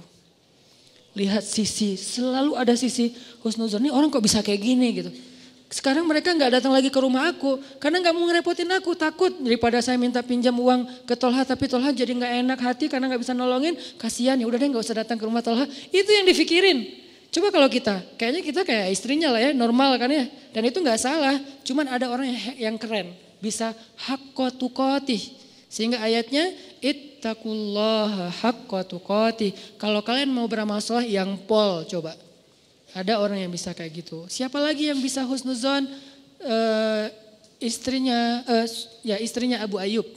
[1.16, 3.88] Lihat sisi, selalu ada sisi husnuzon.
[3.88, 5.12] Ini orang kok bisa kayak gini gitu.
[5.70, 9.78] Sekarang mereka nggak datang lagi ke rumah aku karena nggak mau ngerepotin aku, takut daripada
[9.86, 13.38] saya minta pinjam uang ke Tolha tapi Tolha jadi nggak enak hati karena nggak bisa
[13.38, 15.70] nolongin, kasihan ya udah deh nggak usah datang ke rumah Tolha.
[15.94, 17.09] Itu yang difikirin.
[17.30, 20.26] Coba kalau kita, kayaknya kita kayak istrinya lah ya, normal kan ya.
[20.50, 25.38] Dan itu nggak salah, cuman ada orang yang, keren, bisa hakkotukoti.
[25.70, 26.50] Sehingga ayatnya,
[26.82, 29.54] ittaqullaha hakkotukoti.
[29.78, 32.18] Kalau kalian mau beramal soleh yang pol coba.
[32.98, 34.26] Ada orang yang bisa kayak gitu.
[34.26, 35.86] Siapa lagi yang bisa husnuzon?
[36.42, 37.14] Uh,
[37.62, 38.66] istrinya, uh,
[39.06, 40.10] ya istrinya Abu Ayub.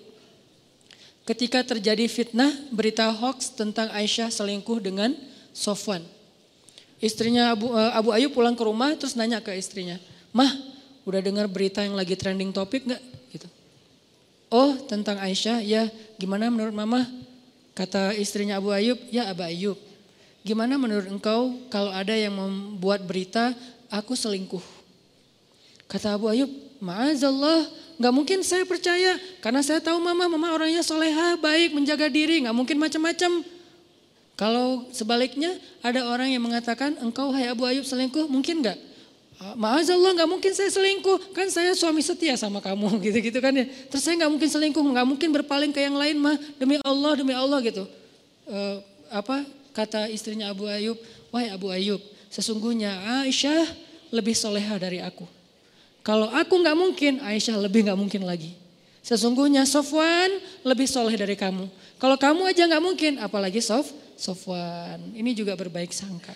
[1.28, 5.12] Ketika terjadi fitnah, berita hoax tentang Aisyah selingkuh dengan
[5.52, 6.21] Sofwan
[7.02, 9.98] Istrinya Abu, uh, Abu Ayub pulang ke rumah terus nanya ke istrinya,
[10.30, 10.54] Mah
[11.02, 13.02] udah dengar berita yang lagi trending topik nggak?
[13.34, 13.48] Gitu.
[14.54, 17.02] Oh tentang Aisyah, ya gimana menurut mama?
[17.74, 19.78] Kata istrinya Abu Ayub, ya Abu Ayub.
[20.46, 23.50] Gimana menurut engkau kalau ada yang membuat berita
[23.90, 24.62] aku selingkuh?
[25.90, 26.50] Kata Abu Ayub,
[26.82, 32.42] Ma'azallah, nggak mungkin saya percaya karena saya tahu mama, mama orangnya soleha, baik, menjaga diri,
[32.42, 33.42] nggak mungkin macam-macam.
[34.42, 35.54] Kalau sebaliknya
[35.86, 38.74] ada orang yang mengatakan engkau hai Abu Ayub selingkuh, mungkin nggak?
[39.38, 43.70] Ah, Ma'azallah nggak mungkin saya selingkuh, kan saya suami setia sama kamu gitu-gitu kan ya.
[43.86, 47.30] Terus saya nggak mungkin selingkuh, nggak mungkin berpaling ke yang lain mah demi Allah, demi
[47.38, 47.86] Allah gitu.
[48.50, 48.82] Uh,
[49.14, 50.98] apa kata istrinya Abu Ayub,
[51.30, 53.62] wahai Abu Ayub, sesungguhnya Aisyah
[54.10, 55.22] lebih soleha dari aku.
[56.02, 58.58] Kalau aku nggak mungkin, Aisyah lebih nggak mungkin lagi.
[59.06, 60.34] Sesungguhnya Sofwan
[60.66, 61.66] lebih soleh dari kamu.
[62.02, 65.12] Kalau kamu aja nggak mungkin, apalagi Sof, Sofwan.
[65.12, 66.34] Ini juga berbaik sangka.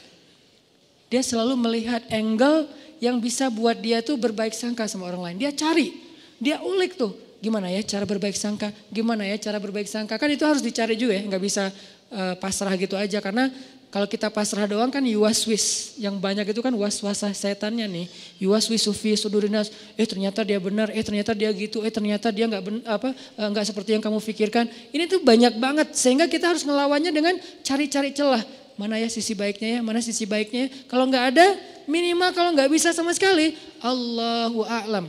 [1.06, 2.66] Dia selalu melihat angle
[2.98, 5.36] yang bisa buat dia tuh berbaik sangka sama orang lain.
[5.46, 5.94] Dia cari,
[6.42, 7.14] dia ulik tuh.
[7.38, 8.72] Gimana ya cara berbaik sangka?
[8.90, 10.16] Gimana ya cara berbaik sangka?
[10.18, 11.70] Kan itu harus dicari juga ya, nggak bisa
[12.10, 13.20] uh, pasrah gitu aja.
[13.22, 13.52] Karena
[13.96, 15.96] kalau kita pasrah doang kan yuwaswis.
[15.96, 18.06] Yang banyak itu kan was-wasah setannya nih.
[18.36, 19.72] Yuwaswis sufi sudurinas.
[19.96, 23.64] Eh ternyata dia benar, eh ternyata dia gitu, eh ternyata dia nggak apa eh, nggak
[23.64, 24.68] seperti yang kamu pikirkan.
[24.92, 28.44] Ini tuh banyak banget sehingga kita harus melawannya dengan cari-cari celah.
[28.76, 30.92] Mana ya sisi baiknya ya, mana sisi baiknya ya.
[30.92, 31.46] Kalau nggak ada,
[31.88, 35.08] minimal kalau nggak bisa sama sekali, Allahu a'lam.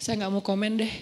[0.00, 0.92] Saya nggak mau komen deh.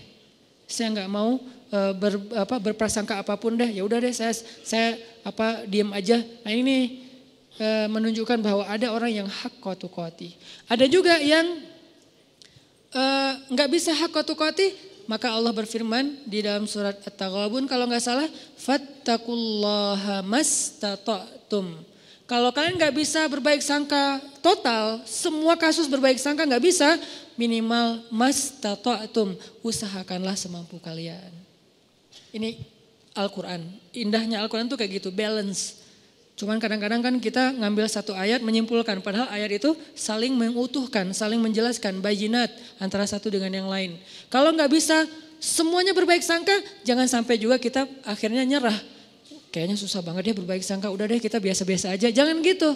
[0.66, 1.38] Saya nggak mau
[1.70, 3.70] uh, ber, apa, berprasangka apa pun deh.
[3.70, 4.34] Ya udah deh saya
[4.66, 6.20] saya apa diam aja.
[6.42, 7.02] Nah ini
[7.58, 10.34] uh, menunjukkan bahwa ada orang yang hak kotu koti.
[10.66, 11.46] Ada juga yang
[12.92, 14.92] eh, nggak uh, bisa hak kotu koti.
[15.10, 21.74] Maka Allah berfirman di dalam surat At-Taghabun kalau nggak salah, fattakullaha mastata'tum.
[22.30, 26.96] Kalau kalian nggak bisa berbaik sangka total, semua kasus berbaik sangka nggak bisa,
[27.34, 31.34] minimal mastata'tum, usahakanlah semampu kalian.
[32.30, 32.56] Ini
[33.12, 33.64] Al-Quran.
[33.92, 35.82] Indahnya Al-Quran tuh kayak gitu, balance.
[36.32, 39.04] Cuman kadang-kadang kan kita ngambil satu ayat menyimpulkan.
[39.04, 42.48] Padahal ayat itu saling mengutuhkan, saling menjelaskan bayinat
[42.80, 44.00] antara satu dengan yang lain.
[44.32, 45.04] Kalau nggak bisa
[45.36, 48.74] semuanya berbaik sangka, jangan sampai juga kita akhirnya nyerah.
[49.52, 52.08] Kayaknya susah banget ya berbaik sangka, udah deh kita biasa-biasa aja.
[52.08, 52.72] Jangan gitu.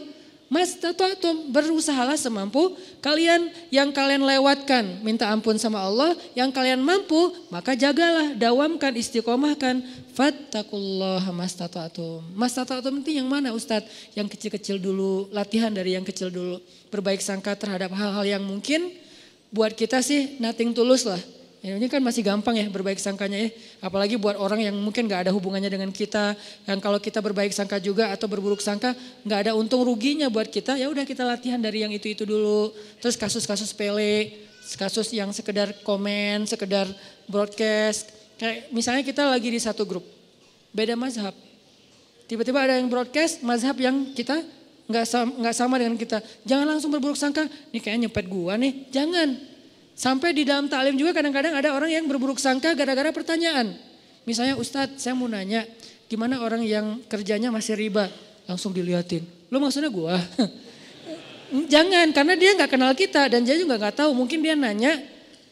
[0.47, 5.03] Mas tatuatum berusahalah semampu kalian yang kalian lewatkan.
[5.03, 6.15] Minta ampun sama Allah.
[6.39, 9.83] Yang kalian mampu maka jagalah dawamkan istiqomahkan.
[10.17, 14.17] Fattakullah mas tatuatum mas tatuatum itu yang mana Ustadz?
[14.17, 16.63] Yang kecil-kecil dulu latihan dari yang kecil dulu.
[16.89, 18.95] Berbaik sangka terhadap hal-hal yang mungkin
[19.51, 21.21] buat kita sih nothing tulus lah
[21.67, 23.51] Ya, ini kan masih gampang ya berbaik sangkanya ya.
[23.83, 26.39] Apalagi buat orang yang mungkin gak ada hubungannya dengan kita.
[26.63, 28.95] Yang kalau kita berbaik sangka juga atau berburuk sangka
[29.27, 30.79] gak ada untung ruginya buat kita.
[30.79, 32.71] Ya udah kita latihan dari yang itu-itu dulu.
[33.03, 34.47] Terus kasus-kasus pele,
[34.79, 36.87] kasus yang sekedar komen, sekedar
[37.27, 38.15] broadcast.
[38.39, 40.07] Kayak misalnya kita lagi di satu grup.
[40.71, 41.35] Beda mazhab.
[42.31, 44.39] Tiba-tiba ada yang broadcast mazhab yang kita
[44.87, 46.23] nggak sama, gak sama dengan kita.
[46.47, 48.87] Jangan langsung berburuk sangka, nih kayaknya nyepet gua nih.
[48.95, 49.56] Jangan.
[49.97, 53.81] Sampai di dalam taklim juga kadang-kadang ada orang yang berburuk sangka gara-gara pertanyaan.
[54.29, 55.65] Misalnya Ustadz saya mau nanya
[56.05, 58.13] gimana orang yang kerjanya masih riba.
[58.45, 59.25] Langsung diliatin.
[59.49, 60.21] Lo maksudnya gua?
[61.73, 64.13] Jangan karena dia nggak kenal kita dan dia juga nggak tahu.
[64.13, 65.01] Mungkin dia nanya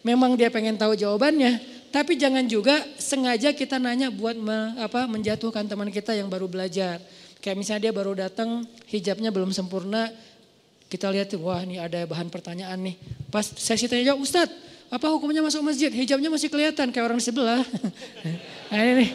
[0.04, 1.72] memang dia pengen tahu jawabannya.
[1.94, 6.98] Tapi jangan juga sengaja kita nanya buat me, apa, menjatuhkan teman kita yang baru belajar.
[7.38, 10.10] Kayak misalnya dia baru datang hijabnya belum sempurna
[10.94, 12.94] kita lihat wah ini ada bahan pertanyaan nih.
[13.34, 14.54] Pas sesi tanya jawab, Ustadz
[14.94, 15.90] apa hukumnya masuk masjid?
[15.90, 17.66] Hijabnya masih kelihatan kayak orang sebelah.
[18.70, 19.10] nah ini nih.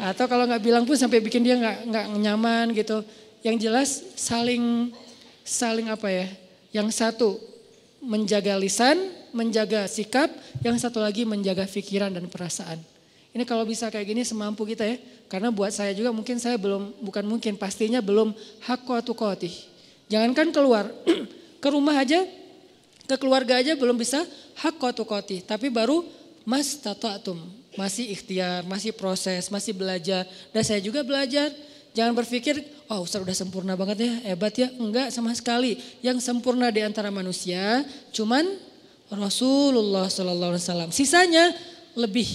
[0.00, 3.06] Atau kalau nggak bilang pun sampai bikin dia nggak nggak nyaman gitu.
[3.46, 4.90] Yang jelas saling
[5.46, 6.26] saling apa ya?
[6.74, 7.38] Yang satu
[8.02, 8.96] menjaga lisan,
[9.30, 10.32] menjaga sikap,
[10.66, 12.82] yang satu lagi menjaga pikiran dan perasaan.
[13.30, 14.98] Ini kalau bisa kayak gini semampu kita ya.
[15.30, 18.34] Karena buat saya juga mungkin saya belum, bukan mungkin, pastinya belum
[18.66, 19.70] hakku koti.
[20.10, 20.90] Jangankan keluar,
[21.60, 22.24] ke rumah aja,
[23.04, 24.24] ke keluarga aja belum bisa
[24.58, 25.44] hak kotu koti.
[25.44, 26.02] Tapi baru
[26.48, 27.38] mas tatuatum,
[27.76, 30.24] masih ikhtiar, masih proses, masih belajar.
[30.50, 31.52] Dan saya juga belajar.
[31.90, 34.70] Jangan berpikir, oh Ustaz udah sempurna banget ya, hebat ya.
[34.78, 35.78] Enggak sama sekali.
[36.00, 37.82] Yang sempurna di antara manusia
[38.14, 38.46] cuman
[39.10, 40.90] Rasulullah Sallallahu Alaihi Wasallam.
[40.94, 41.50] Sisanya
[41.98, 42.30] lebih.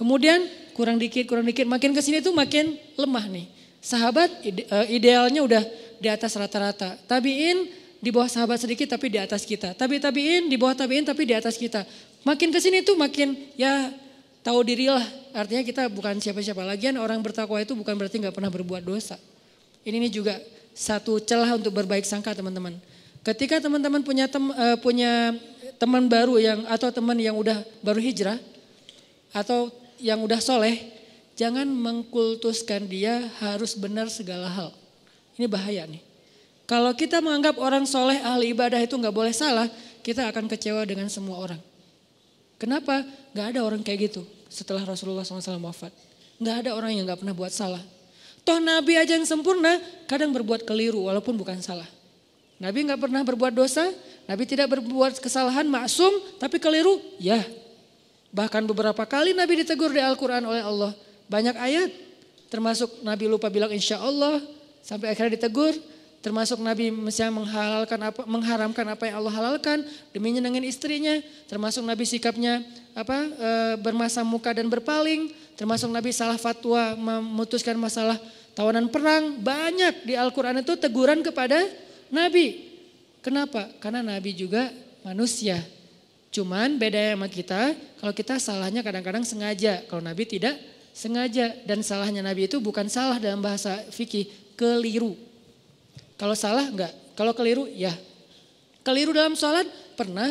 [0.00, 1.68] Kemudian kurang dikit, kurang dikit.
[1.68, 3.46] Makin ke sini tuh makin lemah nih.
[3.84, 5.62] Sahabat eh, idealnya udah
[6.00, 6.96] di atas rata-rata.
[7.04, 9.76] Tabiin di bawah sahabat sedikit tapi di atas kita.
[9.76, 11.84] Tabi tabiin di bawah tabiin tapi di atas kita.
[12.24, 13.92] Makin ke sini tuh makin ya
[14.40, 15.04] tahu dirilah.
[15.36, 16.88] Artinya kita bukan siapa-siapa lagi.
[16.96, 19.20] Orang bertakwa itu bukan berarti nggak pernah berbuat dosa.
[19.84, 20.34] Ini nih juga
[20.72, 22.76] satu celah untuk berbaik sangka teman-teman.
[23.20, 25.36] Ketika teman-teman punya tem, uh, punya
[25.76, 28.40] teman baru yang atau teman yang udah baru hijrah
[29.36, 29.68] atau
[30.00, 30.80] yang udah soleh,
[31.36, 34.72] jangan mengkultuskan dia harus benar segala hal.
[35.36, 36.09] Ini bahaya nih.
[36.70, 39.66] Kalau kita menganggap orang soleh ahli ibadah itu nggak boleh salah,
[40.06, 41.58] kita akan kecewa dengan semua orang.
[42.62, 43.02] Kenapa?
[43.34, 45.90] Gak ada orang kayak gitu setelah Rasulullah SAW wafat.
[46.38, 47.82] Gak ada orang yang gak pernah buat salah.
[48.46, 51.88] Toh Nabi aja yang sempurna kadang berbuat keliru walaupun bukan salah.
[52.60, 53.88] Nabi nggak pernah berbuat dosa,
[54.28, 57.40] Nabi tidak berbuat kesalahan maksum, tapi keliru, ya.
[58.36, 60.92] Bahkan beberapa kali Nabi ditegur di Al-Quran oleh Allah.
[61.24, 61.88] Banyak ayat,
[62.52, 64.44] termasuk Nabi lupa bilang insya Allah,
[64.84, 65.72] sampai akhirnya ditegur.
[66.20, 69.80] Termasuk Nabi misalnya menghalalkan apa, mengharamkan apa yang Allah halalkan
[70.12, 71.16] demi nyenengin istrinya.
[71.48, 72.60] Termasuk Nabi sikapnya
[72.92, 73.50] apa e,
[73.80, 75.32] bermasa muka dan berpaling.
[75.56, 78.20] Termasuk Nabi salah fatwa memutuskan masalah
[78.52, 79.40] tawanan perang.
[79.40, 81.56] Banyak di Al-Quran itu teguran kepada
[82.12, 82.68] Nabi.
[83.24, 83.72] Kenapa?
[83.80, 84.68] Karena Nabi juga
[85.00, 85.64] manusia.
[86.28, 89.80] Cuman beda sama kita, kalau kita salahnya kadang-kadang sengaja.
[89.88, 90.60] Kalau Nabi tidak
[90.92, 91.56] sengaja.
[91.64, 95.29] Dan salahnya Nabi itu bukan salah dalam bahasa fikih, keliru.
[96.20, 97.96] Kalau salah enggak, kalau keliru ya.
[98.84, 99.64] Keliru dalam sholat
[99.96, 100.28] pernah,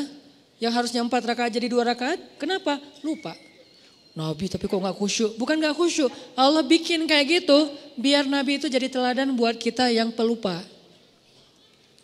[0.61, 2.77] yang harusnya empat rakaat jadi dua rakaat, kenapa?
[3.01, 3.33] Lupa.
[4.13, 5.33] Nabi tapi kok nggak khusyuk?
[5.41, 10.13] Bukan nggak khusyuk, Allah bikin kayak gitu biar Nabi itu jadi teladan buat kita yang
[10.13, 10.61] pelupa.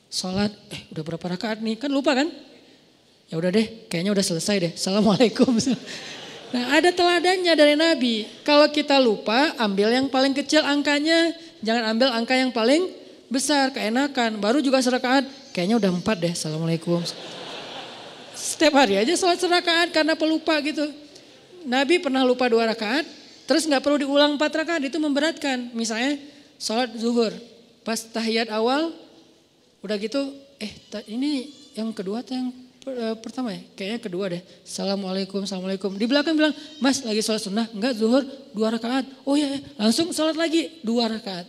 [0.10, 1.78] Sholat, eh udah berapa rakaat nih?
[1.78, 2.34] Kan lupa kan?
[3.30, 4.72] Ya udah deh, kayaknya udah selesai deh.
[4.74, 5.54] Assalamualaikum.
[6.46, 8.24] Nah ada teladannya dari Nabi.
[8.48, 11.36] Kalau kita lupa, ambil yang paling kecil angkanya.
[11.60, 12.88] Jangan ambil angka yang paling
[13.32, 14.38] besar, keenakan.
[14.42, 16.34] Baru juga serakaat, kayaknya udah empat deh.
[16.34, 17.02] Assalamualaikum.
[18.36, 20.86] Setiap hari aja sholat serakaat karena pelupa gitu.
[21.66, 23.08] Nabi pernah lupa dua rakaat,
[23.50, 25.74] terus nggak perlu diulang empat rakaat, itu memberatkan.
[25.74, 26.22] Misalnya
[26.62, 27.34] sholat zuhur,
[27.82, 28.94] pas tahiyat awal
[29.86, 30.18] Udah gitu,
[30.58, 30.74] eh
[31.06, 31.46] ini
[31.78, 32.50] yang kedua atau yang
[32.90, 33.62] eh, pertama ya?
[33.78, 34.42] Kayaknya kedua deh.
[34.66, 35.94] Assalamualaikum, Assalamualaikum.
[35.94, 37.70] Di belakang bilang, mas lagi sholat sunnah?
[37.70, 38.26] Enggak, zuhur
[38.58, 39.06] dua rakaat.
[39.30, 41.46] Oh ya, langsung sholat lagi dua rakaat.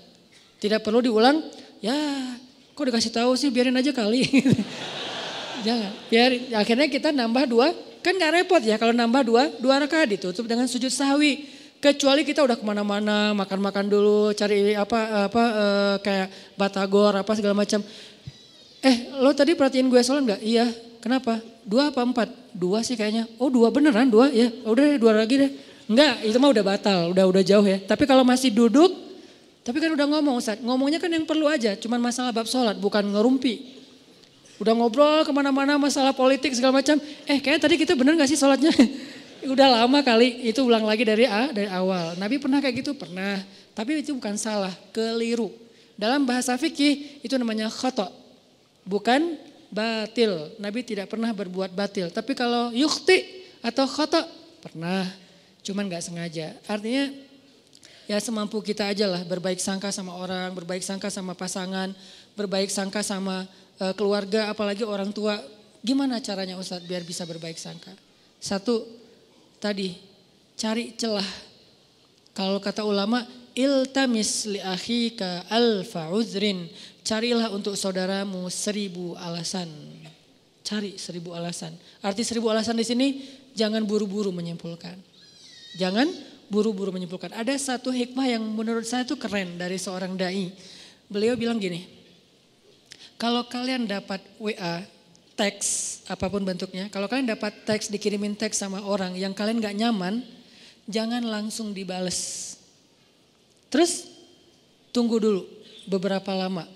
[0.60, 1.40] Tidak perlu diulang,
[1.80, 1.96] ya
[2.76, 4.28] kok dikasih tahu sih biarin aja kali.
[5.66, 6.30] Jangan, biar
[6.62, 7.72] akhirnya kita nambah dua,
[8.04, 11.48] kan gak repot ya kalau nambah dua, dua rakaat ditutup dengan sujud sahwi.
[11.76, 15.66] Kecuali kita udah ke mana-mana, makan-makan dulu, cari apa apa e,
[16.00, 17.84] kayak batagor apa segala macam
[18.80, 20.40] eh lo tadi perhatiin gue sholat nggak?
[20.40, 20.66] Iya.
[21.04, 21.38] Kenapa?
[21.62, 22.28] Dua apa empat?
[22.50, 23.28] Dua sih kayaknya.
[23.38, 24.50] Oh dua beneran dua ya.
[24.66, 25.50] Udah dua lagi deh.
[25.86, 27.78] Enggak, itu mah udah batal, udah udah jauh ya.
[27.78, 28.90] Tapi kalau masih duduk,
[29.66, 30.62] tapi kan udah ngomong Ustaz.
[30.62, 33.74] Ngomongnya kan yang perlu aja, cuman masalah bab sholat, bukan ngerumpi.
[34.62, 37.02] Udah ngobrol ke mana-mana masalah politik segala macam.
[37.26, 38.70] Eh kayaknya tadi kita bener gak sih sholatnya?
[39.52, 42.14] udah lama kali, itu ulang lagi dari A, dari awal.
[42.14, 42.94] Nabi pernah kayak gitu?
[42.94, 43.42] Pernah.
[43.74, 45.50] Tapi itu bukan salah, keliru.
[45.98, 48.14] Dalam bahasa fikih itu namanya khotok
[48.86, 49.34] bukan
[49.74, 50.54] batil.
[50.62, 52.06] Nabi tidak pernah berbuat batil.
[52.14, 54.24] Tapi kalau yukti atau khotok
[54.62, 55.10] pernah,
[55.66, 56.54] cuman gak sengaja.
[56.70, 57.10] Artinya
[58.06, 61.90] ya semampu kita aja lah berbaik sangka sama orang, berbaik sangka sama pasangan,
[62.38, 63.46] berbaik sangka sama
[63.82, 65.38] uh, keluarga, apalagi orang tua.
[65.82, 67.94] Gimana caranya Ustadz biar bisa berbaik sangka?
[68.42, 68.86] Satu,
[69.62, 69.94] tadi
[70.58, 71.26] cari celah.
[72.34, 73.22] Kalau kata ulama,
[73.54, 76.68] iltamis li akhika alfa uzrin.
[77.06, 79.70] Carilah untuk saudaramu seribu alasan.
[80.66, 81.70] Cari seribu alasan.
[82.02, 83.06] Arti seribu alasan di sini
[83.54, 84.98] jangan buru-buru menyimpulkan.
[85.78, 86.10] Jangan
[86.46, 87.34] buru-buru menyimpulkan.
[87.34, 90.50] Ada satu hikmah yang menurut saya itu keren dari seorang dai.
[91.06, 91.86] Beliau bilang gini,
[93.16, 94.82] kalau kalian dapat WA,
[95.36, 99.76] teks apa pun bentuknya, kalau kalian dapat teks dikirimin teks sama orang yang kalian gak
[99.76, 100.24] nyaman,
[100.90, 102.54] jangan langsung dibales.
[103.70, 104.08] Terus
[104.90, 105.42] tunggu dulu
[105.86, 106.66] beberapa lama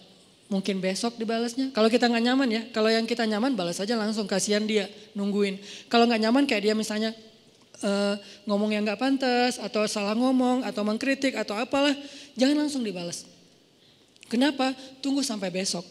[0.51, 1.71] mungkin besok dibalasnya.
[1.71, 5.63] Kalau kita nggak nyaman ya, kalau yang kita nyaman balas aja langsung, kasihan dia nungguin.
[5.87, 7.15] Kalau nggak nyaman kayak dia misalnya
[7.83, 8.15] uh,
[8.49, 11.93] ngomong yang nggak pantas atau salah ngomong atau mengkritik atau apalah,
[12.37, 13.27] jangan langsung dibalas.
[14.31, 14.73] Kenapa?
[15.03, 15.83] Tunggu sampai besok.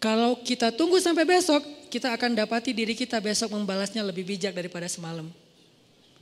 [0.00, 1.60] Kalau kita tunggu sampai besok,
[1.92, 5.28] kita akan dapati diri kita besok membalasnya lebih bijak daripada semalam.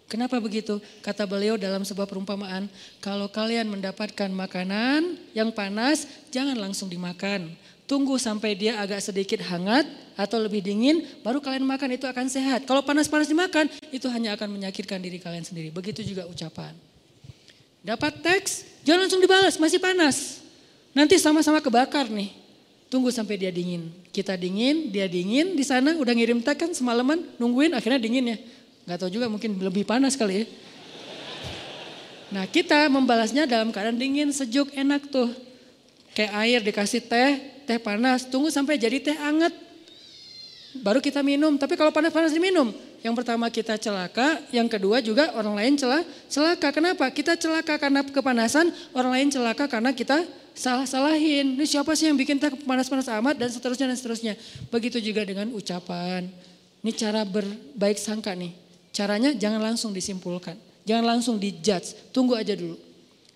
[0.08, 0.80] Kenapa begitu?
[1.04, 2.66] Kata beliau dalam sebuah perumpamaan,
[2.98, 7.52] kalau kalian mendapatkan makanan yang panas, jangan langsung dimakan.
[7.88, 12.68] Tunggu sampai dia agak sedikit hangat atau lebih dingin, baru kalian makan itu akan sehat.
[12.68, 15.72] Kalau panas-panas dimakan, itu hanya akan menyakitkan diri kalian sendiri.
[15.72, 16.76] Begitu juga ucapan.
[17.80, 20.44] Dapat teks, jangan langsung dibalas, masih panas.
[20.92, 22.28] Nanti sama-sama kebakar nih.
[22.92, 23.88] Tunggu sampai dia dingin.
[24.12, 28.38] Kita dingin, dia dingin, di sana udah ngirim teks kan semalaman, nungguin akhirnya dingin ya.
[28.84, 30.46] Gak tahu juga mungkin lebih panas kali ya.
[32.36, 35.32] Nah kita membalasnya dalam keadaan dingin, sejuk, enak tuh.
[36.12, 39.52] Kayak air dikasih teh, teh panas, tunggu sampai jadi teh anget.
[40.80, 42.72] Baru kita minum, tapi kalau panas-panas diminum.
[43.04, 46.02] Yang pertama kita celaka, yang kedua juga orang lain celah,
[46.32, 46.72] celaka.
[46.72, 47.04] Kenapa?
[47.12, 50.24] Kita celaka karena kepanasan, orang lain celaka karena kita
[50.56, 51.60] salah-salahin.
[51.60, 54.34] Ini siapa sih yang bikin teh panas-panas amat dan seterusnya dan seterusnya.
[54.72, 56.26] Begitu juga dengan ucapan.
[56.80, 58.50] Ini cara berbaik sangka nih.
[58.90, 60.58] Caranya jangan langsung disimpulkan.
[60.88, 62.10] Jangan langsung dijudge.
[62.10, 62.74] Tunggu aja dulu.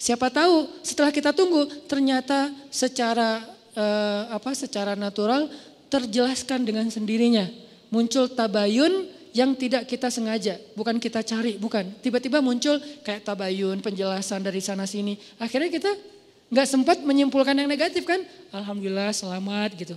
[0.03, 3.39] Siapa tahu setelah kita tunggu ternyata secara
[3.77, 5.49] uh, apa secara natural
[5.93, 7.49] terjelaskan dengan sendirinya.
[7.93, 11.89] Muncul tabayun yang tidak kita sengaja, bukan kita cari, bukan.
[12.01, 15.16] Tiba-tiba muncul kayak tabayun, penjelasan dari sana sini.
[15.41, 15.93] Akhirnya kita
[16.53, 18.20] nggak sempat menyimpulkan yang negatif kan?
[18.53, 19.97] Alhamdulillah selamat gitu.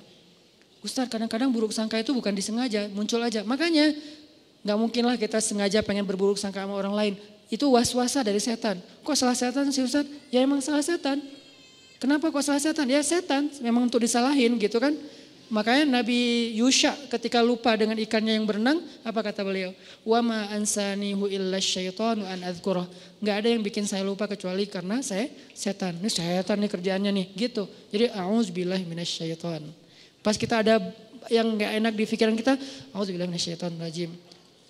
[0.80, 3.44] Ustaz kadang-kadang buruk sangka itu bukan disengaja, muncul aja.
[3.44, 3.92] Makanya
[4.64, 7.14] nggak mungkinlah kita sengaja pengen berburuk sangka sama orang lain.
[7.52, 8.80] Itu was-wasa dari setan.
[9.04, 10.08] Kok salah setan sih Ustaz?
[10.32, 11.20] Ya emang salah setan.
[11.96, 12.88] Kenapa kok salah setan?
[12.92, 14.92] Ya setan, memang untuk disalahin gitu kan.
[15.46, 19.78] Makanya Nabi Yusha ketika lupa dengan ikannya yang berenang, apa kata beliau?
[20.02, 22.90] Wa ma ansanihu illa syaitanu an adzkurah.
[23.22, 26.02] Enggak ada yang bikin saya lupa kecuali karena saya setan.
[26.02, 27.70] Ini setan nih kerjaannya nih, gitu.
[27.94, 29.70] Jadi auzubillahi minasyaiton.
[30.26, 30.82] Pas kita ada
[31.30, 32.58] yang enggak enak di pikiran kita,
[32.98, 34.12] auzubillahi minasyaitonir rajim.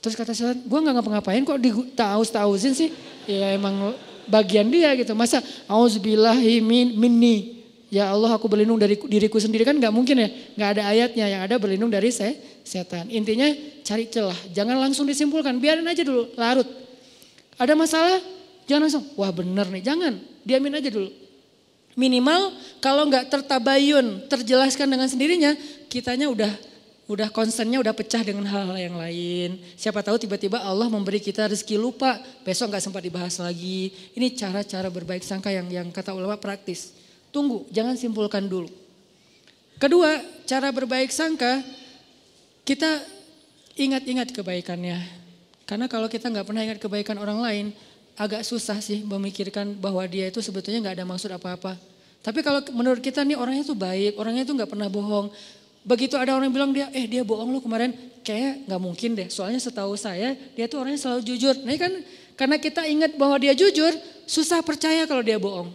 [0.04, 2.92] Terus kata setan, gue gak ngapa-ngapain kok ditaus-tausin sih.
[3.26, 3.96] Ya emang
[4.28, 5.14] bagian dia gitu.
[5.18, 7.66] Masa auzubillahi min, minni.
[7.94, 10.30] Ya Allah aku berlindung dari diriku sendiri kan gak mungkin ya.
[10.58, 13.08] Gak ada ayatnya yang ada berlindung dari se setan.
[13.14, 13.48] Intinya
[13.86, 14.38] cari celah.
[14.52, 15.56] Jangan langsung disimpulkan.
[15.62, 16.68] Biarin aja dulu larut.
[17.56, 18.20] Ada masalah
[18.68, 19.06] jangan langsung.
[19.16, 19.84] Wah bener nih.
[19.86, 20.14] Jangan.
[20.44, 21.10] Diamin aja dulu.
[21.96, 22.52] Minimal
[22.84, 25.56] kalau nggak tertabayun, terjelaskan dengan sendirinya,
[25.88, 26.52] kitanya udah
[27.06, 29.62] udah concernnya udah pecah dengan hal-hal yang lain.
[29.78, 33.94] Siapa tahu tiba-tiba Allah memberi kita rezeki lupa, besok nggak sempat dibahas lagi.
[34.18, 36.98] Ini cara-cara berbaik sangka yang yang kata ulama praktis.
[37.30, 38.72] Tunggu, jangan simpulkan dulu.
[39.78, 40.18] Kedua,
[40.50, 41.62] cara berbaik sangka
[42.66, 43.04] kita
[43.78, 44.98] ingat-ingat kebaikannya.
[45.70, 47.66] Karena kalau kita nggak pernah ingat kebaikan orang lain,
[48.16, 51.78] agak susah sih memikirkan bahwa dia itu sebetulnya nggak ada maksud apa-apa.
[52.26, 55.30] Tapi kalau menurut kita nih orangnya tuh baik, orangnya tuh nggak pernah bohong,
[55.86, 57.94] Begitu ada orang bilang dia, eh dia bohong lu kemarin,
[58.26, 59.30] kayak nggak mungkin deh.
[59.30, 61.54] Soalnya setahu saya dia tuh orangnya selalu jujur.
[61.62, 61.94] Nah kan
[62.34, 63.94] karena kita ingat bahwa dia jujur,
[64.26, 65.70] susah percaya kalau dia bohong.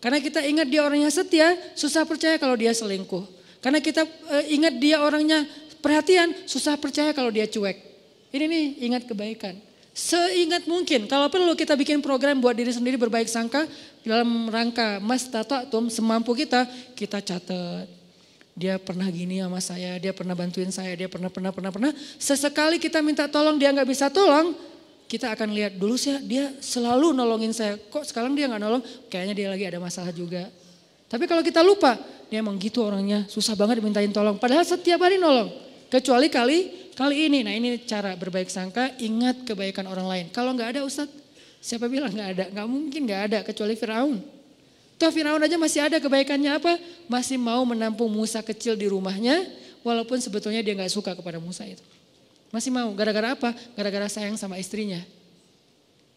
[0.00, 3.20] Karena kita ingat dia orangnya setia, susah percaya kalau dia selingkuh.
[3.60, 5.44] Karena kita uh, ingat dia orangnya
[5.84, 7.76] perhatian, susah percaya kalau dia cuek.
[8.32, 9.60] Ini nih ingat kebaikan.
[9.92, 13.68] Seingat mungkin, kalau perlu kita bikin program buat diri sendiri berbaik sangka
[14.00, 16.64] dalam rangka mas tatatum semampu kita,
[16.96, 17.99] kita catat
[18.60, 21.92] dia pernah gini sama saya, dia pernah bantuin saya, dia pernah, pernah, pernah, pernah.
[22.20, 24.52] Sesekali kita minta tolong, dia nggak bisa tolong,
[25.08, 27.80] kita akan lihat dulu sih dia selalu nolongin saya.
[27.80, 28.84] Kok sekarang dia nggak nolong?
[29.08, 30.52] Kayaknya dia lagi ada masalah juga.
[31.08, 31.96] Tapi kalau kita lupa,
[32.28, 34.36] dia emang gitu orangnya, susah banget dimintain tolong.
[34.36, 35.50] Padahal setiap hari nolong.
[35.90, 36.58] Kecuali kali
[36.94, 37.40] kali ini.
[37.40, 40.24] Nah ini cara berbaik sangka, ingat kebaikan orang lain.
[40.30, 41.16] Kalau nggak ada Ustadz,
[41.64, 42.44] siapa bilang nggak ada?
[42.52, 44.39] Nggak mungkin nggak ada, kecuali Firaun.
[45.00, 46.76] Toh Firaun aja masih ada kebaikannya apa?
[47.08, 49.48] Masih mau menampung Musa kecil di rumahnya,
[49.80, 51.80] walaupun sebetulnya dia nggak suka kepada Musa itu.
[52.52, 53.56] Masih mau, gara-gara apa?
[53.72, 55.00] Gara-gara sayang sama istrinya.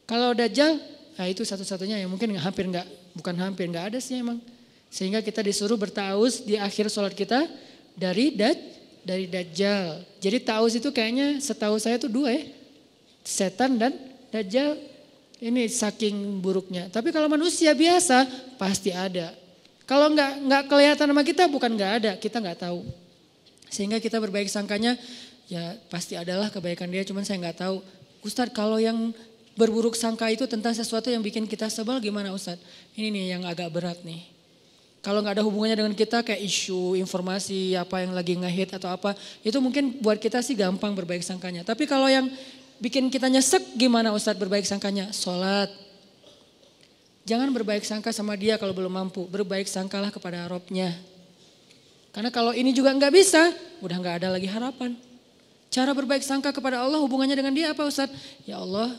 [0.04, 0.84] Kalau Dajjal,
[1.16, 4.44] nah itu satu-satunya yang mungkin hampir nggak, bukan hampir nggak ada sih emang.
[4.92, 7.48] Sehingga kita disuruh bertaus di akhir sholat kita
[7.96, 8.60] dari daj,
[9.08, 10.04] dari Dajjal.
[10.20, 12.44] Jadi taus itu kayaknya setahu saya itu dua ya.
[13.24, 13.96] Setan dan
[14.28, 14.76] Dajjal
[15.44, 16.88] ini saking buruknya.
[16.88, 18.24] Tapi kalau manusia biasa
[18.56, 19.36] pasti ada.
[19.84, 22.88] Kalau nggak nggak kelihatan sama kita bukan nggak ada, kita nggak tahu.
[23.68, 24.96] Sehingga kita berbaik sangkanya
[25.52, 27.84] ya pasti adalah kebaikan dia, cuman saya nggak tahu.
[28.24, 29.12] Ustadz kalau yang
[29.60, 32.64] berburuk sangka itu tentang sesuatu yang bikin kita sebel gimana Ustadz?
[32.96, 34.24] Ini nih yang agak berat nih.
[35.04, 39.12] Kalau nggak ada hubungannya dengan kita kayak isu, informasi, apa yang lagi ngehit atau apa,
[39.44, 41.68] itu mungkin buat kita sih gampang berbaik sangkanya.
[41.68, 42.32] Tapi kalau yang
[42.82, 45.12] bikin kita nyesek gimana Ustadz berbaik sangkanya?
[45.12, 45.70] Sholat.
[47.24, 49.24] Jangan berbaik sangka sama dia kalau belum mampu.
[49.28, 50.92] Berbaik sangkalah kepada Robnya.
[52.14, 53.50] Karena kalau ini juga nggak bisa,
[53.82, 54.94] udah nggak ada lagi harapan.
[55.74, 58.46] Cara berbaik sangka kepada Allah hubungannya dengan dia apa Ustadz?
[58.46, 58.94] Ya Allah,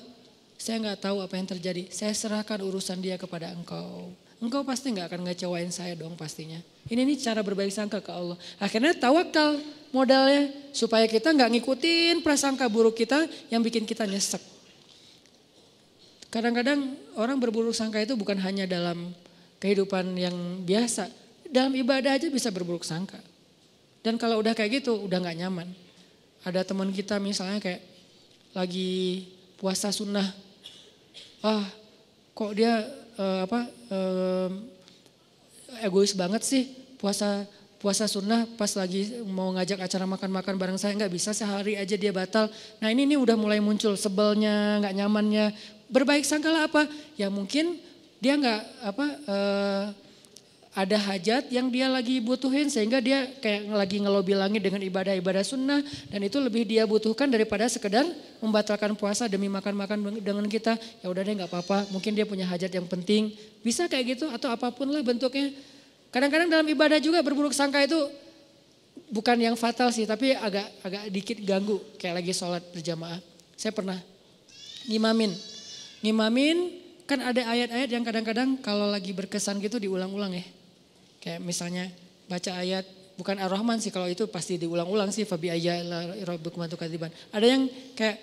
[0.59, 1.87] saya nggak tahu apa yang terjadi.
[1.95, 4.11] Saya serahkan urusan dia kepada engkau.
[4.45, 6.61] Engkau pasti nggak akan ngecewain saya dong pastinya.
[6.85, 8.37] Ini nih cara berbaik sangka ke Allah.
[8.61, 9.57] Akhirnya tawakal
[9.89, 14.45] modalnya supaya kita nggak ngikutin prasangka buruk kita yang bikin kita nyesek.
[16.29, 19.17] Kadang-kadang orang berburuk sangka itu bukan hanya dalam
[19.65, 21.09] kehidupan yang biasa,
[21.49, 23.17] dalam ibadah aja bisa berburuk sangka.
[24.05, 25.73] Dan kalau udah kayak gitu, udah nggak nyaman.
[26.45, 27.81] Ada teman kita misalnya kayak
[28.53, 29.25] lagi
[29.57, 30.29] puasa sunnah,
[31.41, 31.65] ah
[32.37, 32.85] kok dia
[33.19, 33.61] uh, apa
[33.91, 34.49] uh,
[35.83, 36.63] egois banget sih
[37.01, 37.47] puasa
[37.85, 42.17] puasa sunnah pas lagi mau ngajak acara makan-makan bareng saya nggak bisa sehari aja dia
[42.17, 42.49] batal.
[42.81, 45.53] Nah ini ini udah mulai muncul sebelnya, nggak nyamannya.
[45.93, 46.89] Berbaik sangkalah apa?
[47.21, 47.77] Ya mungkin
[48.25, 49.85] dia nggak apa uh,
[50.75, 55.87] ada hajat yang dia lagi butuhin sehingga dia kayak lagi ngelobi langit dengan ibadah-ibadah sunnah.
[56.11, 58.03] Dan itu lebih dia butuhkan daripada sekedar
[58.43, 60.75] membatalkan puasa demi makan-makan dengan kita.
[60.99, 61.87] Ya udah deh nggak apa-apa.
[61.95, 63.31] Mungkin dia punya hajat yang penting.
[63.63, 65.55] Bisa kayak gitu atau apa pun lah bentuknya.
[66.11, 68.11] Kadang-kadang dalam ibadah juga berburuk sangka itu
[69.15, 71.79] bukan yang fatal sih, tapi agak agak dikit ganggu.
[72.03, 73.23] Kayak lagi sholat berjamaah.
[73.55, 74.03] Saya pernah
[74.91, 75.31] ngimamin,
[76.03, 80.45] ngimamin kan ada ayat-ayat yang kadang-kadang kalau lagi berkesan gitu diulang-ulang ya.
[81.25, 81.89] Kayak misalnya
[82.29, 82.85] baca ayat
[83.17, 85.89] bukan Ar-Rahman sih kalau itu pasti diulang-ulang sih fabi ayat
[86.29, 87.65] rabbukum Ada yang
[87.97, 88.21] kayak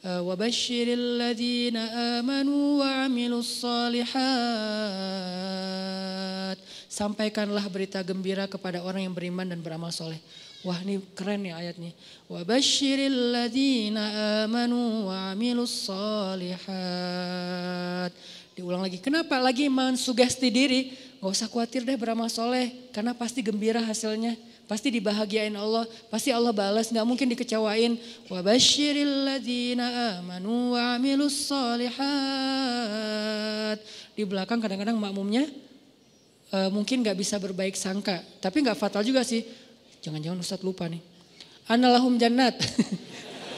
[0.00, 3.04] eh, wabashiril ladina amanu wa
[3.44, 4.80] salihat
[6.90, 10.18] sampaikanlah berita gembira kepada orang yang beriman dan beramal soleh.
[10.60, 11.96] Wah ini keren ya ayatnya.
[12.28, 15.32] Wa basyiril ladina amanu wa
[15.64, 16.52] solihat.
[18.52, 19.00] Diulang lagi.
[19.00, 20.92] Kenapa lagi mensugesti diri?
[21.20, 22.72] Gak usah khawatir deh beramal soleh.
[22.96, 24.34] Karena pasti gembira hasilnya.
[24.64, 25.84] Pasti dibahagiain Allah.
[26.08, 26.88] Pasti Allah balas.
[26.88, 28.00] Gak mungkin dikecewain.
[28.32, 31.52] Wa basyiril ladina amanu wa amilus.
[34.16, 35.44] Di belakang kadang-kadang makmumnya
[36.54, 38.22] uh, mungkin nggak bisa berbaik sangka.
[38.42, 39.42] Tapi nggak fatal juga sih.
[40.02, 41.02] Jangan-jangan Ustadz lupa nih.
[41.70, 42.58] Analahum jannat.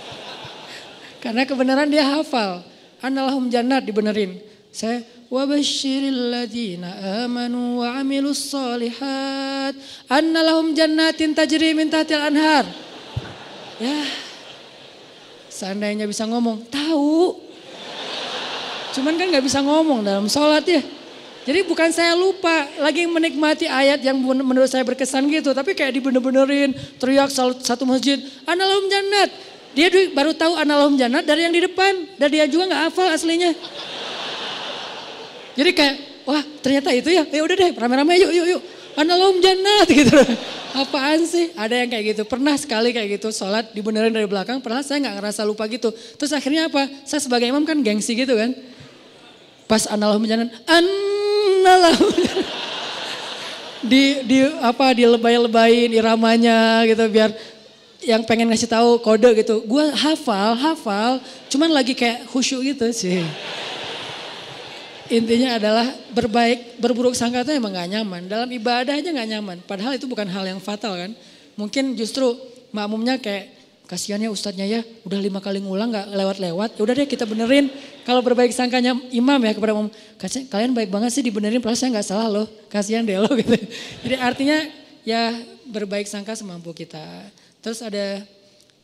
[1.22, 2.66] Karena kebenaran dia hafal.
[3.00, 4.42] Analahum jannat dibenerin.
[4.74, 5.02] Saya
[5.32, 9.72] wabashiril ladina amanu wa amilus solihat.
[10.12, 12.68] Annalahum jannatin tajri min tahtil anhar.
[13.80, 14.04] Ya.
[15.48, 17.40] Seandainya bisa ngomong, tahu.
[18.92, 20.84] Cuman kan nggak bisa ngomong dalam sholat ya.
[21.42, 25.50] Jadi bukan saya lupa lagi menikmati ayat yang menurut saya berkesan gitu.
[25.56, 29.32] Tapi kayak dibener-benerin, teriak satu masjid, analahum jannat.
[29.72, 32.20] Dia baru tahu analahum jannat dari yang di depan.
[32.20, 33.56] Dan dia juga gak hafal aslinya.
[35.52, 35.94] Jadi kayak,
[36.24, 38.62] wah ternyata itu ya, ya udah deh rame-rame yuk yuk yuk.
[38.92, 40.20] Analahum jannat gitu.
[40.72, 41.52] Apaan sih?
[41.56, 42.22] Ada yang kayak gitu.
[42.28, 44.60] Pernah sekali kayak gitu sholat dibenerin dari belakang.
[44.60, 45.92] Pernah saya gak ngerasa lupa gitu.
[45.92, 46.88] Terus akhirnya apa?
[47.04, 48.52] Saya sebagai imam kan gengsi gitu kan.
[49.68, 50.84] Pas analahum jannat, an
[51.64, 51.96] lah.
[53.82, 57.34] di di apa di lebay-lebayin iramanya gitu biar
[58.02, 59.62] yang pengen ngasih tahu kode gitu.
[59.66, 63.22] Gue hafal, hafal, cuman lagi kayak khusyuk gitu sih.
[65.12, 65.86] Intinya adalah
[66.16, 68.24] berbaik, berburuk sangka itu emang gak nyaman.
[68.32, 69.60] Dalam ibadah aja gak nyaman.
[69.68, 71.12] Padahal itu bukan hal yang fatal kan.
[71.60, 72.32] Mungkin justru
[72.72, 77.04] makmumnya kayak kasihan ya ustadznya ya udah lima kali ngulang nggak lewat-lewat ya udah deh
[77.04, 77.68] kita benerin
[78.08, 79.92] kalau berbaik sangkanya imam ya kepada umum
[80.48, 83.52] kalian baik banget sih dibenerin padahal saya nggak salah loh kasihan deh lo gitu
[84.00, 84.64] jadi artinya
[85.04, 85.36] ya
[85.68, 87.04] berbaik sangka semampu kita
[87.60, 88.24] terus ada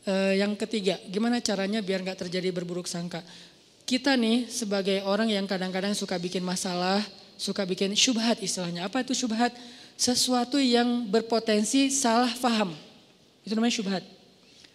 [0.05, 3.25] uh, yang ketiga gimana caranya biar nggak terjadi berburuk sangka
[3.89, 7.01] kita nih sebagai orang yang kadang-kadang suka bikin masalah
[7.41, 9.57] suka bikin syubhat istilahnya apa itu syubhat
[9.97, 12.77] sesuatu yang berpotensi salah faham
[13.49, 14.05] itu namanya syubhat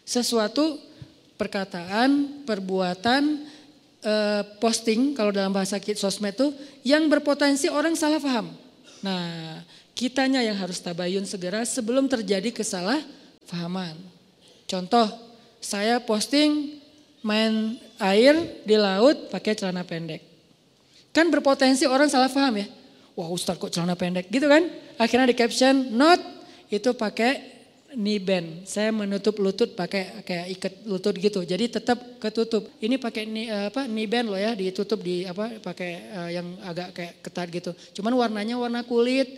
[0.02, 0.82] sesuatu
[1.44, 3.44] perkataan, perbuatan,
[4.04, 6.48] eh, posting kalau dalam bahasa sosmed itu
[6.88, 8.54] yang berpotensi orang salah paham.
[9.04, 9.60] Nah,
[9.92, 14.00] kitanya yang harus tabayun segera sebelum terjadi kesalahpahaman.
[14.64, 15.08] Contoh,
[15.60, 16.80] saya posting
[17.24, 18.36] main air
[18.68, 20.20] di laut pakai celana pendek.
[21.16, 22.68] Kan berpotensi orang salah paham ya.
[23.16, 24.66] Wah Ustadz kok celana pendek gitu kan.
[25.00, 26.20] Akhirnya di caption, not
[26.68, 27.54] itu pakai
[27.94, 28.66] knee band.
[28.66, 31.46] Saya menutup lutut pakai kayak ikat lutut gitu.
[31.46, 32.66] Jadi tetap ketutup.
[32.82, 36.48] Ini pakai knee, eh, apa knee band loh ya, ditutup di apa pakai uh, yang
[36.66, 37.72] agak kayak ketat gitu.
[38.02, 39.30] Cuman warnanya warna kulit.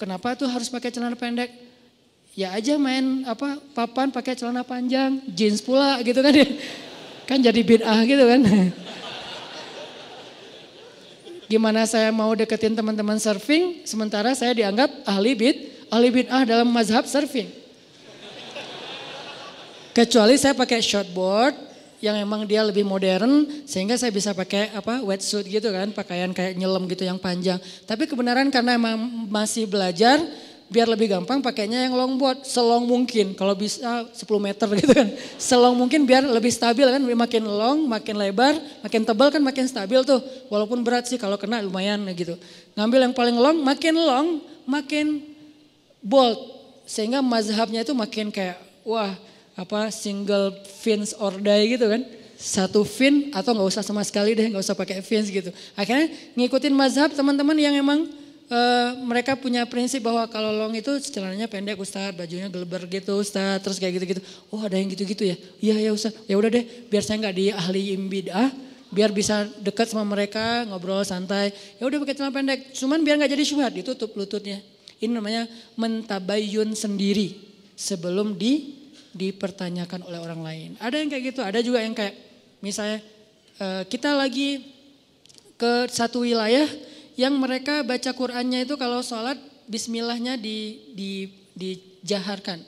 [0.00, 1.52] Kenapa tuh harus pakai celana pendek?
[2.32, 6.32] Ya aja main apa papan pakai celana panjang, jeans pula gitu kan.
[7.30, 8.42] Kan jadi bid'ah gitu kan.
[11.46, 15.56] Gimana saya mau deketin teman-teman surfing sementara saya dianggap ahli bid,
[15.86, 17.46] ahli bid'ah dalam mazhab surfing.
[19.94, 21.54] Kecuali saya pakai shortboard
[22.02, 26.58] yang emang dia lebih modern sehingga saya bisa pakai apa wetsuit gitu kan, pakaian kayak
[26.58, 27.62] nyelam gitu yang panjang.
[27.86, 30.18] Tapi kebenaran karena emang masih belajar
[30.70, 33.34] biar lebih gampang pakainya yang longboard selong mungkin.
[33.34, 35.08] Kalau bisa 10 meter gitu kan.
[35.36, 37.02] Selong mungkin biar lebih stabil kan.
[37.02, 38.54] Makin long makin lebar
[38.86, 40.22] makin tebal kan makin stabil tuh.
[40.46, 42.38] Walaupun berat sih kalau kena lumayan gitu.
[42.78, 44.26] Ngambil yang paling long makin long
[44.62, 45.26] makin
[45.98, 46.38] bold.
[46.86, 49.10] Sehingga mazhabnya itu makin kayak wah
[49.58, 52.06] apa single fins or die gitu kan.
[52.40, 55.52] Satu fin atau nggak usah sama sekali deh, nggak usah pakai fins gitu.
[55.76, 56.08] Akhirnya
[56.38, 58.08] ngikutin mazhab teman-teman yang emang
[58.50, 63.62] uh, mereka punya prinsip bahwa kalau long itu celananya pendek Ustaz, bajunya geleber gitu Ustaz,
[63.62, 64.22] terus kayak gitu-gitu.
[64.50, 65.36] Oh ada yang gitu-gitu ya?
[65.62, 68.50] Iya ya Ustaz, ya udah deh biar saya nggak di ahli bid'ah,
[68.90, 71.54] biar bisa dekat sama mereka, ngobrol santai.
[71.78, 74.58] Ya udah pakai celana pendek, cuman biar nggak jadi syubhat, ditutup lututnya.
[75.00, 75.48] Ini namanya
[75.80, 77.32] mentabayun sendiri
[77.72, 78.76] sebelum di
[79.10, 80.70] dipertanyakan oleh orang lain.
[80.78, 82.14] Ada yang kayak gitu, ada juga yang kayak
[82.60, 83.00] misalnya
[83.58, 84.62] uh, kita lagi
[85.56, 86.68] ke satu wilayah
[87.20, 89.36] yang mereka baca Qurannya itu kalau sholat
[89.68, 92.64] bismillahnya di, di, dijaharkan.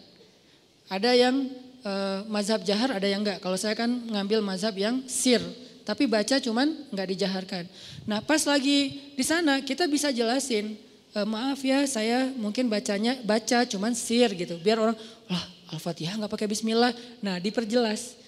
[0.92, 1.48] Ada yang
[1.88, 3.40] uh, mazhab jahar, ada yang enggak.
[3.40, 5.40] Kalau saya kan ngambil mazhab yang sir,
[5.88, 7.64] tapi baca cuman enggak dijaharkan.
[8.04, 10.76] Nah pas lagi di sana kita bisa jelasin,
[11.10, 14.62] e, maaf ya saya mungkin bacanya baca cuman sir gitu.
[14.62, 14.94] Biar orang,
[15.26, 15.44] lah
[15.74, 16.94] Al-Fatihah nggak pakai bismillah.
[17.18, 18.21] Nah diperjelas.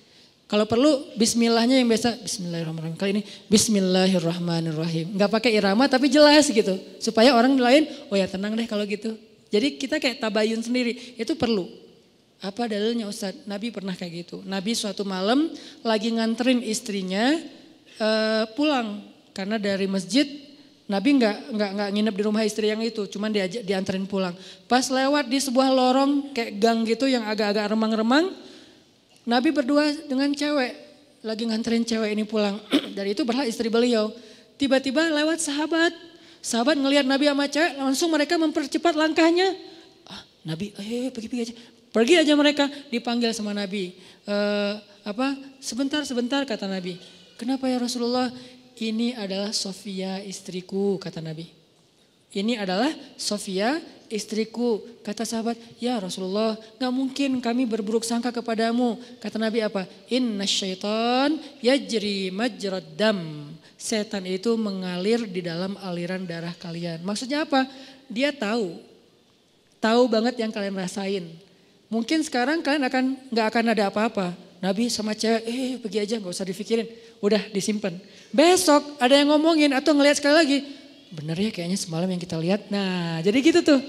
[0.44, 3.00] Kalau perlu bismillahnya yang biasa bismillahirrahmanirrahim.
[3.00, 5.16] Kali ini bismillahirrahmanirrahim.
[5.16, 6.76] Enggak pakai irama tapi jelas gitu.
[7.00, 9.16] Supaya orang lain oh ya tenang deh kalau gitu.
[9.48, 11.16] Jadi kita kayak tabayun sendiri.
[11.16, 11.64] Itu perlu.
[12.44, 13.32] Apa dalilnya Ustaz?
[13.48, 14.36] Nabi pernah kayak gitu.
[14.44, 15.48] Nabi suatu malam
[15.80, 17.40] lagi nganterin istrinya
[17.96, 19.00] uh, pulang.
[19.32, 20.28] Karena dari masjid
[20.84, 24.36] Nabi nggak nggak nggak nginep di rumah istri yang itu, cuman diajak dianterin pulang.
[24.68, 28.36] Pas lewat di sebuah lorong kayak gang gitu yang agak-agak remang-remang,
[29.24, 30.72] Nabi berdua dengan cewek,
[31.24, 32.60] lagi nganterin cewek ini pulang.
[32.96, 34.12] Dari itu berlah istri beliau.
[34.60, 35.92] Tiba-tiba lewat sahabat.
[36.44, 39.48] Sahabat ngelihat Nabi sama cewek, langsung mereka mempercepat langkahnya.
[40.04, 41.54] Ah, Nabi, eh pergi-pergi aja.
[41.88, 43.96] Pergi aja mereka, dipanggil sama Nabi.
[44.26, 44.36] E,
[45.06, 45.38] apa?
[45.62, 46.98] Sebentar, sebentar kata Nabi.
[47.38, 48.34] Kenapa ya Rasulullah?
[48.74, 51.63] Ini adalah Sofia istriku, kata Nabi.
[52.34, 53.78] Ini adalah Sofia
[54.10, 54.82] istriku.
[55.06, 58.98] Kata sahabat, ya Rasulullah gak mungkin kami berburuk sangka kepadamu.
[59.22, 59.86] Kata Nabi apa?
[60.10, 63.50] Inna syaitan yajri majrad dam.
[63.78, 67.04] Setan itu mengalir di dalam aliran darah kalian.
[67.06, 67.70] Maksudnya apa?
[68.10, 68.80] Dia tahu.
[69.78, 71.28] Tahu banget yang kalian rasain.
[71.92, 74.32] Mungkin sekarang kalian akan nggak akan ada apa-apa.
[74.64, 76.88] Nabi sama cewek, eh pergi aja nggak usah dipikirin.
[77.20, 77.92] Udah disimpan.
[78.32, 80.58] Besok ada yang ngomongin atau ngelihat sekali lagi
[81.14, 82.68] bener ya kayaknya semalam yang kita lihat.
[82.68, 83.80] Nah jadi gitu tuh.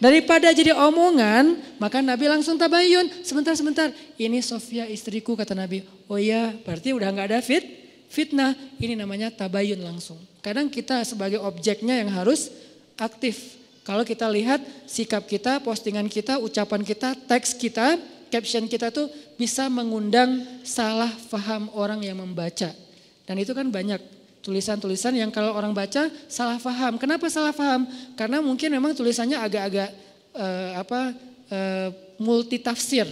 [0.00, 3.20] Daripada jadi omongan, maka Nabi langsung tabayun.
[3.20, 3.92] Sebentar, sebentar.
[4.16, 5.84] Ini Sofia istriku kata Nabi.
[6.08, 7.60] Oh iya, berarti udah nggak ada fit,
[8.08, 8.56] fitnah.
[8.80, 10.16] Ini namanya tabayun langsung.
[10.40, 12.48] Kadang kita sebagai objeknya yang harus
[12.96, 13.60] aktif.
[13.84, 18.00] Kalau kita lihat sikap kita, postingan kita, ucapan kita, teks kita,
[18.32, 22.72] caption kita tuh bisa mengundang salah faham orang yang membaca.
[23.28, 24.00] Dan itu kan banyak
[24.40, 26.96] tulisan-tulisan yang kalau orang baca salah paham.
[26.96, 27.84] Kenapa salah paham?
[28.16, 29.90] Karena mungkin memang tulisannya agak-agak
[30.36, 31.00] uh, apa
[31.52, 33.04] uh, multi tafsir.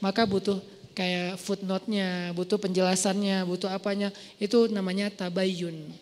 [0.00, 0.56] Maka butuh
[0.96, 4.08] kayak footnote-nya, butuh penjelasannya, butuh apanya.
[4.40, 5.92] Itu namanya tabayun.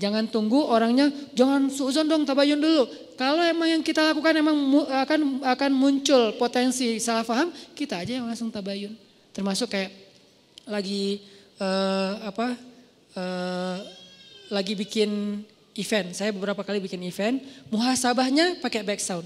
[0.00, 2.88] Jangan tunggu orangnya, jangan suzon dong tabayun dulu.
[3.20, 4.56] Kalau emang yang kita lakukan emang
[4.88, 8.96] akan akan muncul potensi salah paham, kita aja yang langsung tabayun.
[9.36, 9.92] Termasuk kayak
[10.64, 11.20] lagi
[11.60, 12.71] uh, apa
[13.16, 13.76] uh,
[14.52, 15.42] lagi bikin
[15.76, 16.12] event.
[16.12, 17.40] Saya beberapa kali bikin event,
[17.72, 19.24] muhasabahnya pakai back sound.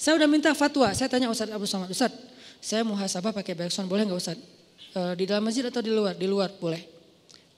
[0.00, 2.16] Saya udah minta fatwa, saya tanya Ustadz Abu Samad, Ustadz
[2.60, 4.46] saya muhasabah pakai back sound, boleh nggak Ustadz?
[4.90, 6.16] Uh, di dalam masjid atau di luar?
[6.16, 6.82] Di luar, boleh.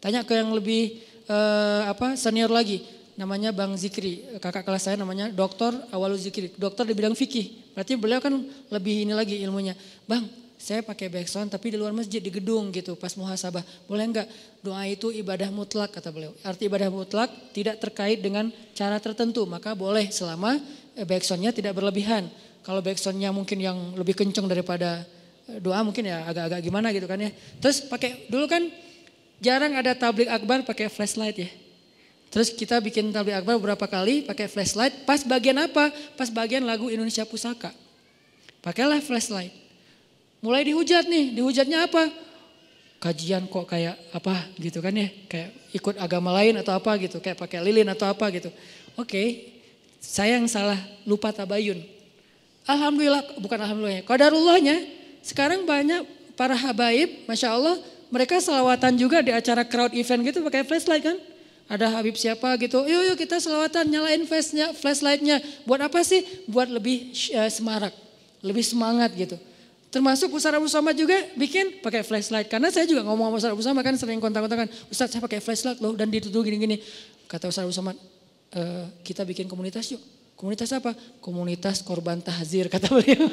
[0.03, 0.99] Tanya ke yang lebih
[1.31, 2.83] uh, apa senior lagi,
[3.15, 7.73] namanya Bang Zikri, kakak kelas saya namanya Dokter Awalu Zikri, dokter di bidang fikih.
[7.73, 8.35] Berarti beliau kan
[8.69, 9.79] lebih ini lagi ilmunya.
[10.05, 10.27] Bang,
[10.63, 13.67] saya pakai backsound tapi di luar masjid di gedung gitu pas muhasabah.
[13.91, 14.31] Boleh enggak?
[14.63, 16.31] Doa itu ibadah mutlak kata beliau.
[16.47, 20.63] Arti ibadah mutlak tidak terkait dengan cara tertentu maka boleh selama
[20.95, 22.31] eh, backsoundnya tidak berlebihan.
[22.63, 25.03] Kalau backsoundnya mungkin yang lebih kencang daripada
[25.51, 27.35] eh, doa mungkin ya agak-agak gimana gitu kan ya.
[27.59, 28.63] Terus pakai dulu kan
[29.43, 31.51] jarang ada tablik akbar pakai flashlight ya.
[32.31, 35.03] Terus kita bikin tablik akbar beberapa kali pakai flashlight.
[35.03, 35.91] Pas bagian apa?
[36.15, 37.75] Pas bagian lagu Indonesia Pusaka.
[38.63, 39.51] Pakailah flashlight.
[40.43, 42.11] Mulai dihujat nih, dihujatnya apa?
[42.99, 47.39] Kajian kok kayak apa gitu kan ya, kayak ikut agama lain atau apa gitu, kayak
[47.39, 48.51] pakai lilin atau apa gitu.
[48.99, 49.55] Oke,
[50.03, 51.79] saya yang salah, lupa tabayun.
[52.67, 54.83] Alhamdulillah, bukan alhamdulillah, kodarullahnya
[55.23, 56.03] sekarang banyak
[56.35, 57.79] para habaib, Masya Allah,
[58.11, 61.19] mereka selawatan juga di acara crowd event gitu pakai flashlight kan.
[61.71, 65.41] Ada Habib siapa gitu, yuk yuk kita selawatan nyalain flashnya, flashlightnya.
[65.65, 66.21] Buat apa sih?
[66.51, 67.95] Buat lebih uh, semarak,
[68.45, 69.39] lebih semangat gitu.
[69.93, 72.49] Termasuk Ustaz Abu Somad juga bikin pakai flashlight.
[72.49, 74.73] Karena saya juga ngomong sama Ustaz Abu Somad kan sering kontak-kontakan.
[74.89, 76.81] Ustaz saya pakai flashlight loh dan dituduh gini-gini.
[77.29, 78.01] Kata Ustaz Abu Somad,
[78.57, 78.61] e,
[79.05, 80.01] kita bikin komunitas yuk.
[80.33, 80.97] Komunitas apa?
[81.21, 83.29] Komunitas korban tahzir kata beliau.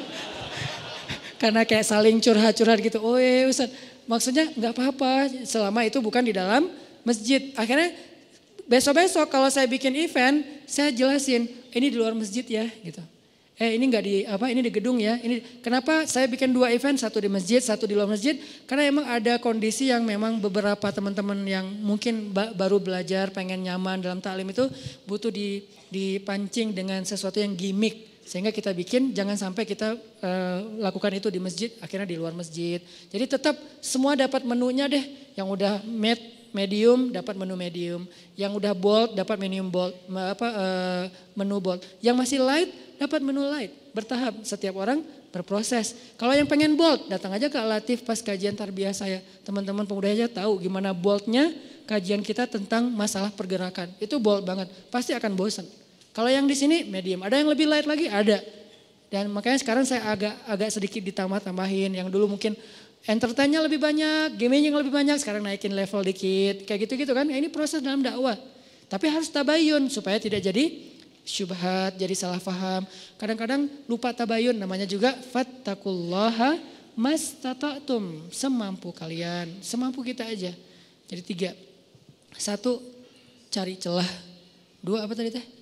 [1.40, 3.00] Karena kayak saling curhat-curhat gitu.
[3.00, 3.72] Oh iya Ustaz,
[4.04, 6.68] maksudnya nggak apa-apa selama itu bukan di dalam
[7.08, 7.56] masjid.
[7.56, 7.96] Akhirnya
[8.68, 13.00] besok-besok kalau saya bikin event, saya jelasin ini di luar masjid ya gitu.
[13.60, 15.20] Eh ini enggak di apa ini di gedung ya.
[15.20, 18.40] Ini kenapa saya bikin dua event, satu di masjid, satu di luar masjid?
[18.64, 24.00] Karena emang ada kondisi yang memang beberapa teman-teman yang mungkin ba baru belajar, pengen nyaman
[24.00, 24.64] dalam taklim itu
[25.04, 25.60] butuh di
[25.92, 28.24] dipancing dengan sesuatu yang gimmick.
[28.24, 29.92] Sehingga kita bikin jangan sampai kita
[30.24, 32.80] uh, lakukan itu di masjid akhirnya di luar masjid.
[33.12, 35.04] Jadi tetap semua dapat menunya deh.
[35.36, 36.16] Yang udah med
[36.56, 38.08] medium dapat menu medium.
[38.40, 41.04] Yang udah bold dapat menu bold apa uh,
[41.36, 41.84] menu bold.
[42.00, 45.00] Yang masih light dapat menu light bertahap setiap orang
[45.32, 50.12] berproses kalau yang pengen bold datang aja ke Latif pas kajian tarbiyah saya teman-teman pemuda
[50.12, 51.48] aja tahu gimana boldnya
[51.88, 55.64] kajian kita tentang masalah pergerakan itu bold banget pasti akan bosan
[56.10, 58.10] kalau yang di sini medium, ada yang lebih light lagi?
[58.10, 58.42] Ada.
[59.10, 61.94] Dan makanya sekarang saya agak agak sedikit ditambah-tambahin.
[61.94, 62.58] Yang dulu mungkin
[63.06, 66.66] entertainnya lebih banyak, gaming yang lebih banyak, sekarang naikin level dikit.
[66.66, 68.34] Kayak gitu-gitu kan, ya, ini proses dalam dakwah.
[68.90, 70.92] Tapi harus tabayun supaya tidak jadi
[71.30, 72.82] syubhat, jadi salah faham.
[73.14, 76.58] Kadang-kadang lupa tabayun, namanya juga fattakullaha
[76.98, 78.28] mastata'tum.
[78.34, 80.50] Semampu kalian, semampu kita aja.
[81.06, 81.50] Jadi tiga.
[82.34, 82.82] Satu,
[83.46, 84.06] cari celah.
[84.82, 85.60] Dua apa tadi teh?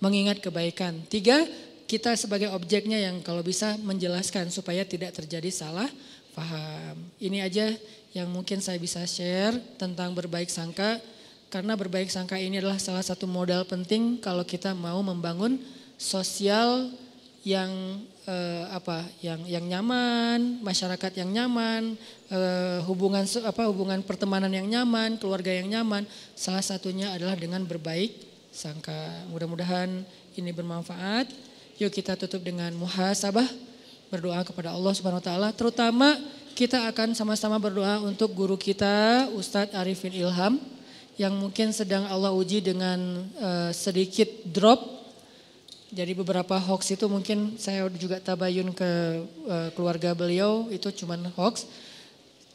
[0.00, 0.96] mengingat kebaikan.
[1.06, 1.44] Tiga,
[1.86, 5.86] kita sebagai objeknya yang kalau bisa menjelaskan supaya tidak terjadi salah
[6.32, 6.96] paham.
[7.20, 7.66] Ini aja
[8.16, 10.98] yang mungkin saya bisa share tentang berbaik sangka.
[11.50, 15.58] Karena berbaik sangka ini adalah salah satu modal penting kalau kita mau membangun
[15.98, 16.94] sosial
[17.42, 21.98] yang eh, apa yang yang nyaman, masyarakat yang nyaman,
[22.30, 26.06] eh, hubungan apa hubungan pertemanan yang nyaman, keluarga yang nyaman.
[26.38, 28.14] Salah satunya adalah dengan berbaik
[28.54, 29.26] sangka.
[29.34, 30.06] Mudah-mudahan
[30.38, 31.34] ini bermanfaat.
[31.82, 33.50] Yuk kita tutup dengan muhasabah,
[34.06, 36.14] berdoa kepada Allah Subhanahu wa taala, terutama
[36.54, 40.60] kita akan sama-sama berdoa untuk guru kita Ustadz Arifin Ilham
[41.20, 44.80] yang mungkin sedang Allah uji dengan uh, sedikit drop.
[45.92, 48.90] Jadi beberapa hoax itu mungkin saya juga tabayun ke
[49.44, 51.68] uh, keluarga beliau itu cuman hoax.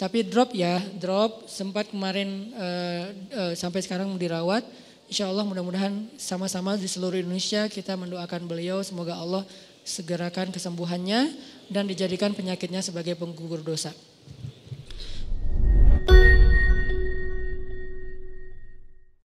[0.01, 3.03] Tapi drop ya, drop sempat kemarin uh,
[3.38, 4.66] uh, sampai sekarang dirawat
[5.05, 9.45] Insya Allah mudah-mudahan sama-sama di seluruh Indonesia kita mendoakan beliau semoga Allah
[9.86, 11.30] segerakan kesembuhannya
[11.70, 13.93] dan dijadikan penyakitnya sebagai penggugur dosa.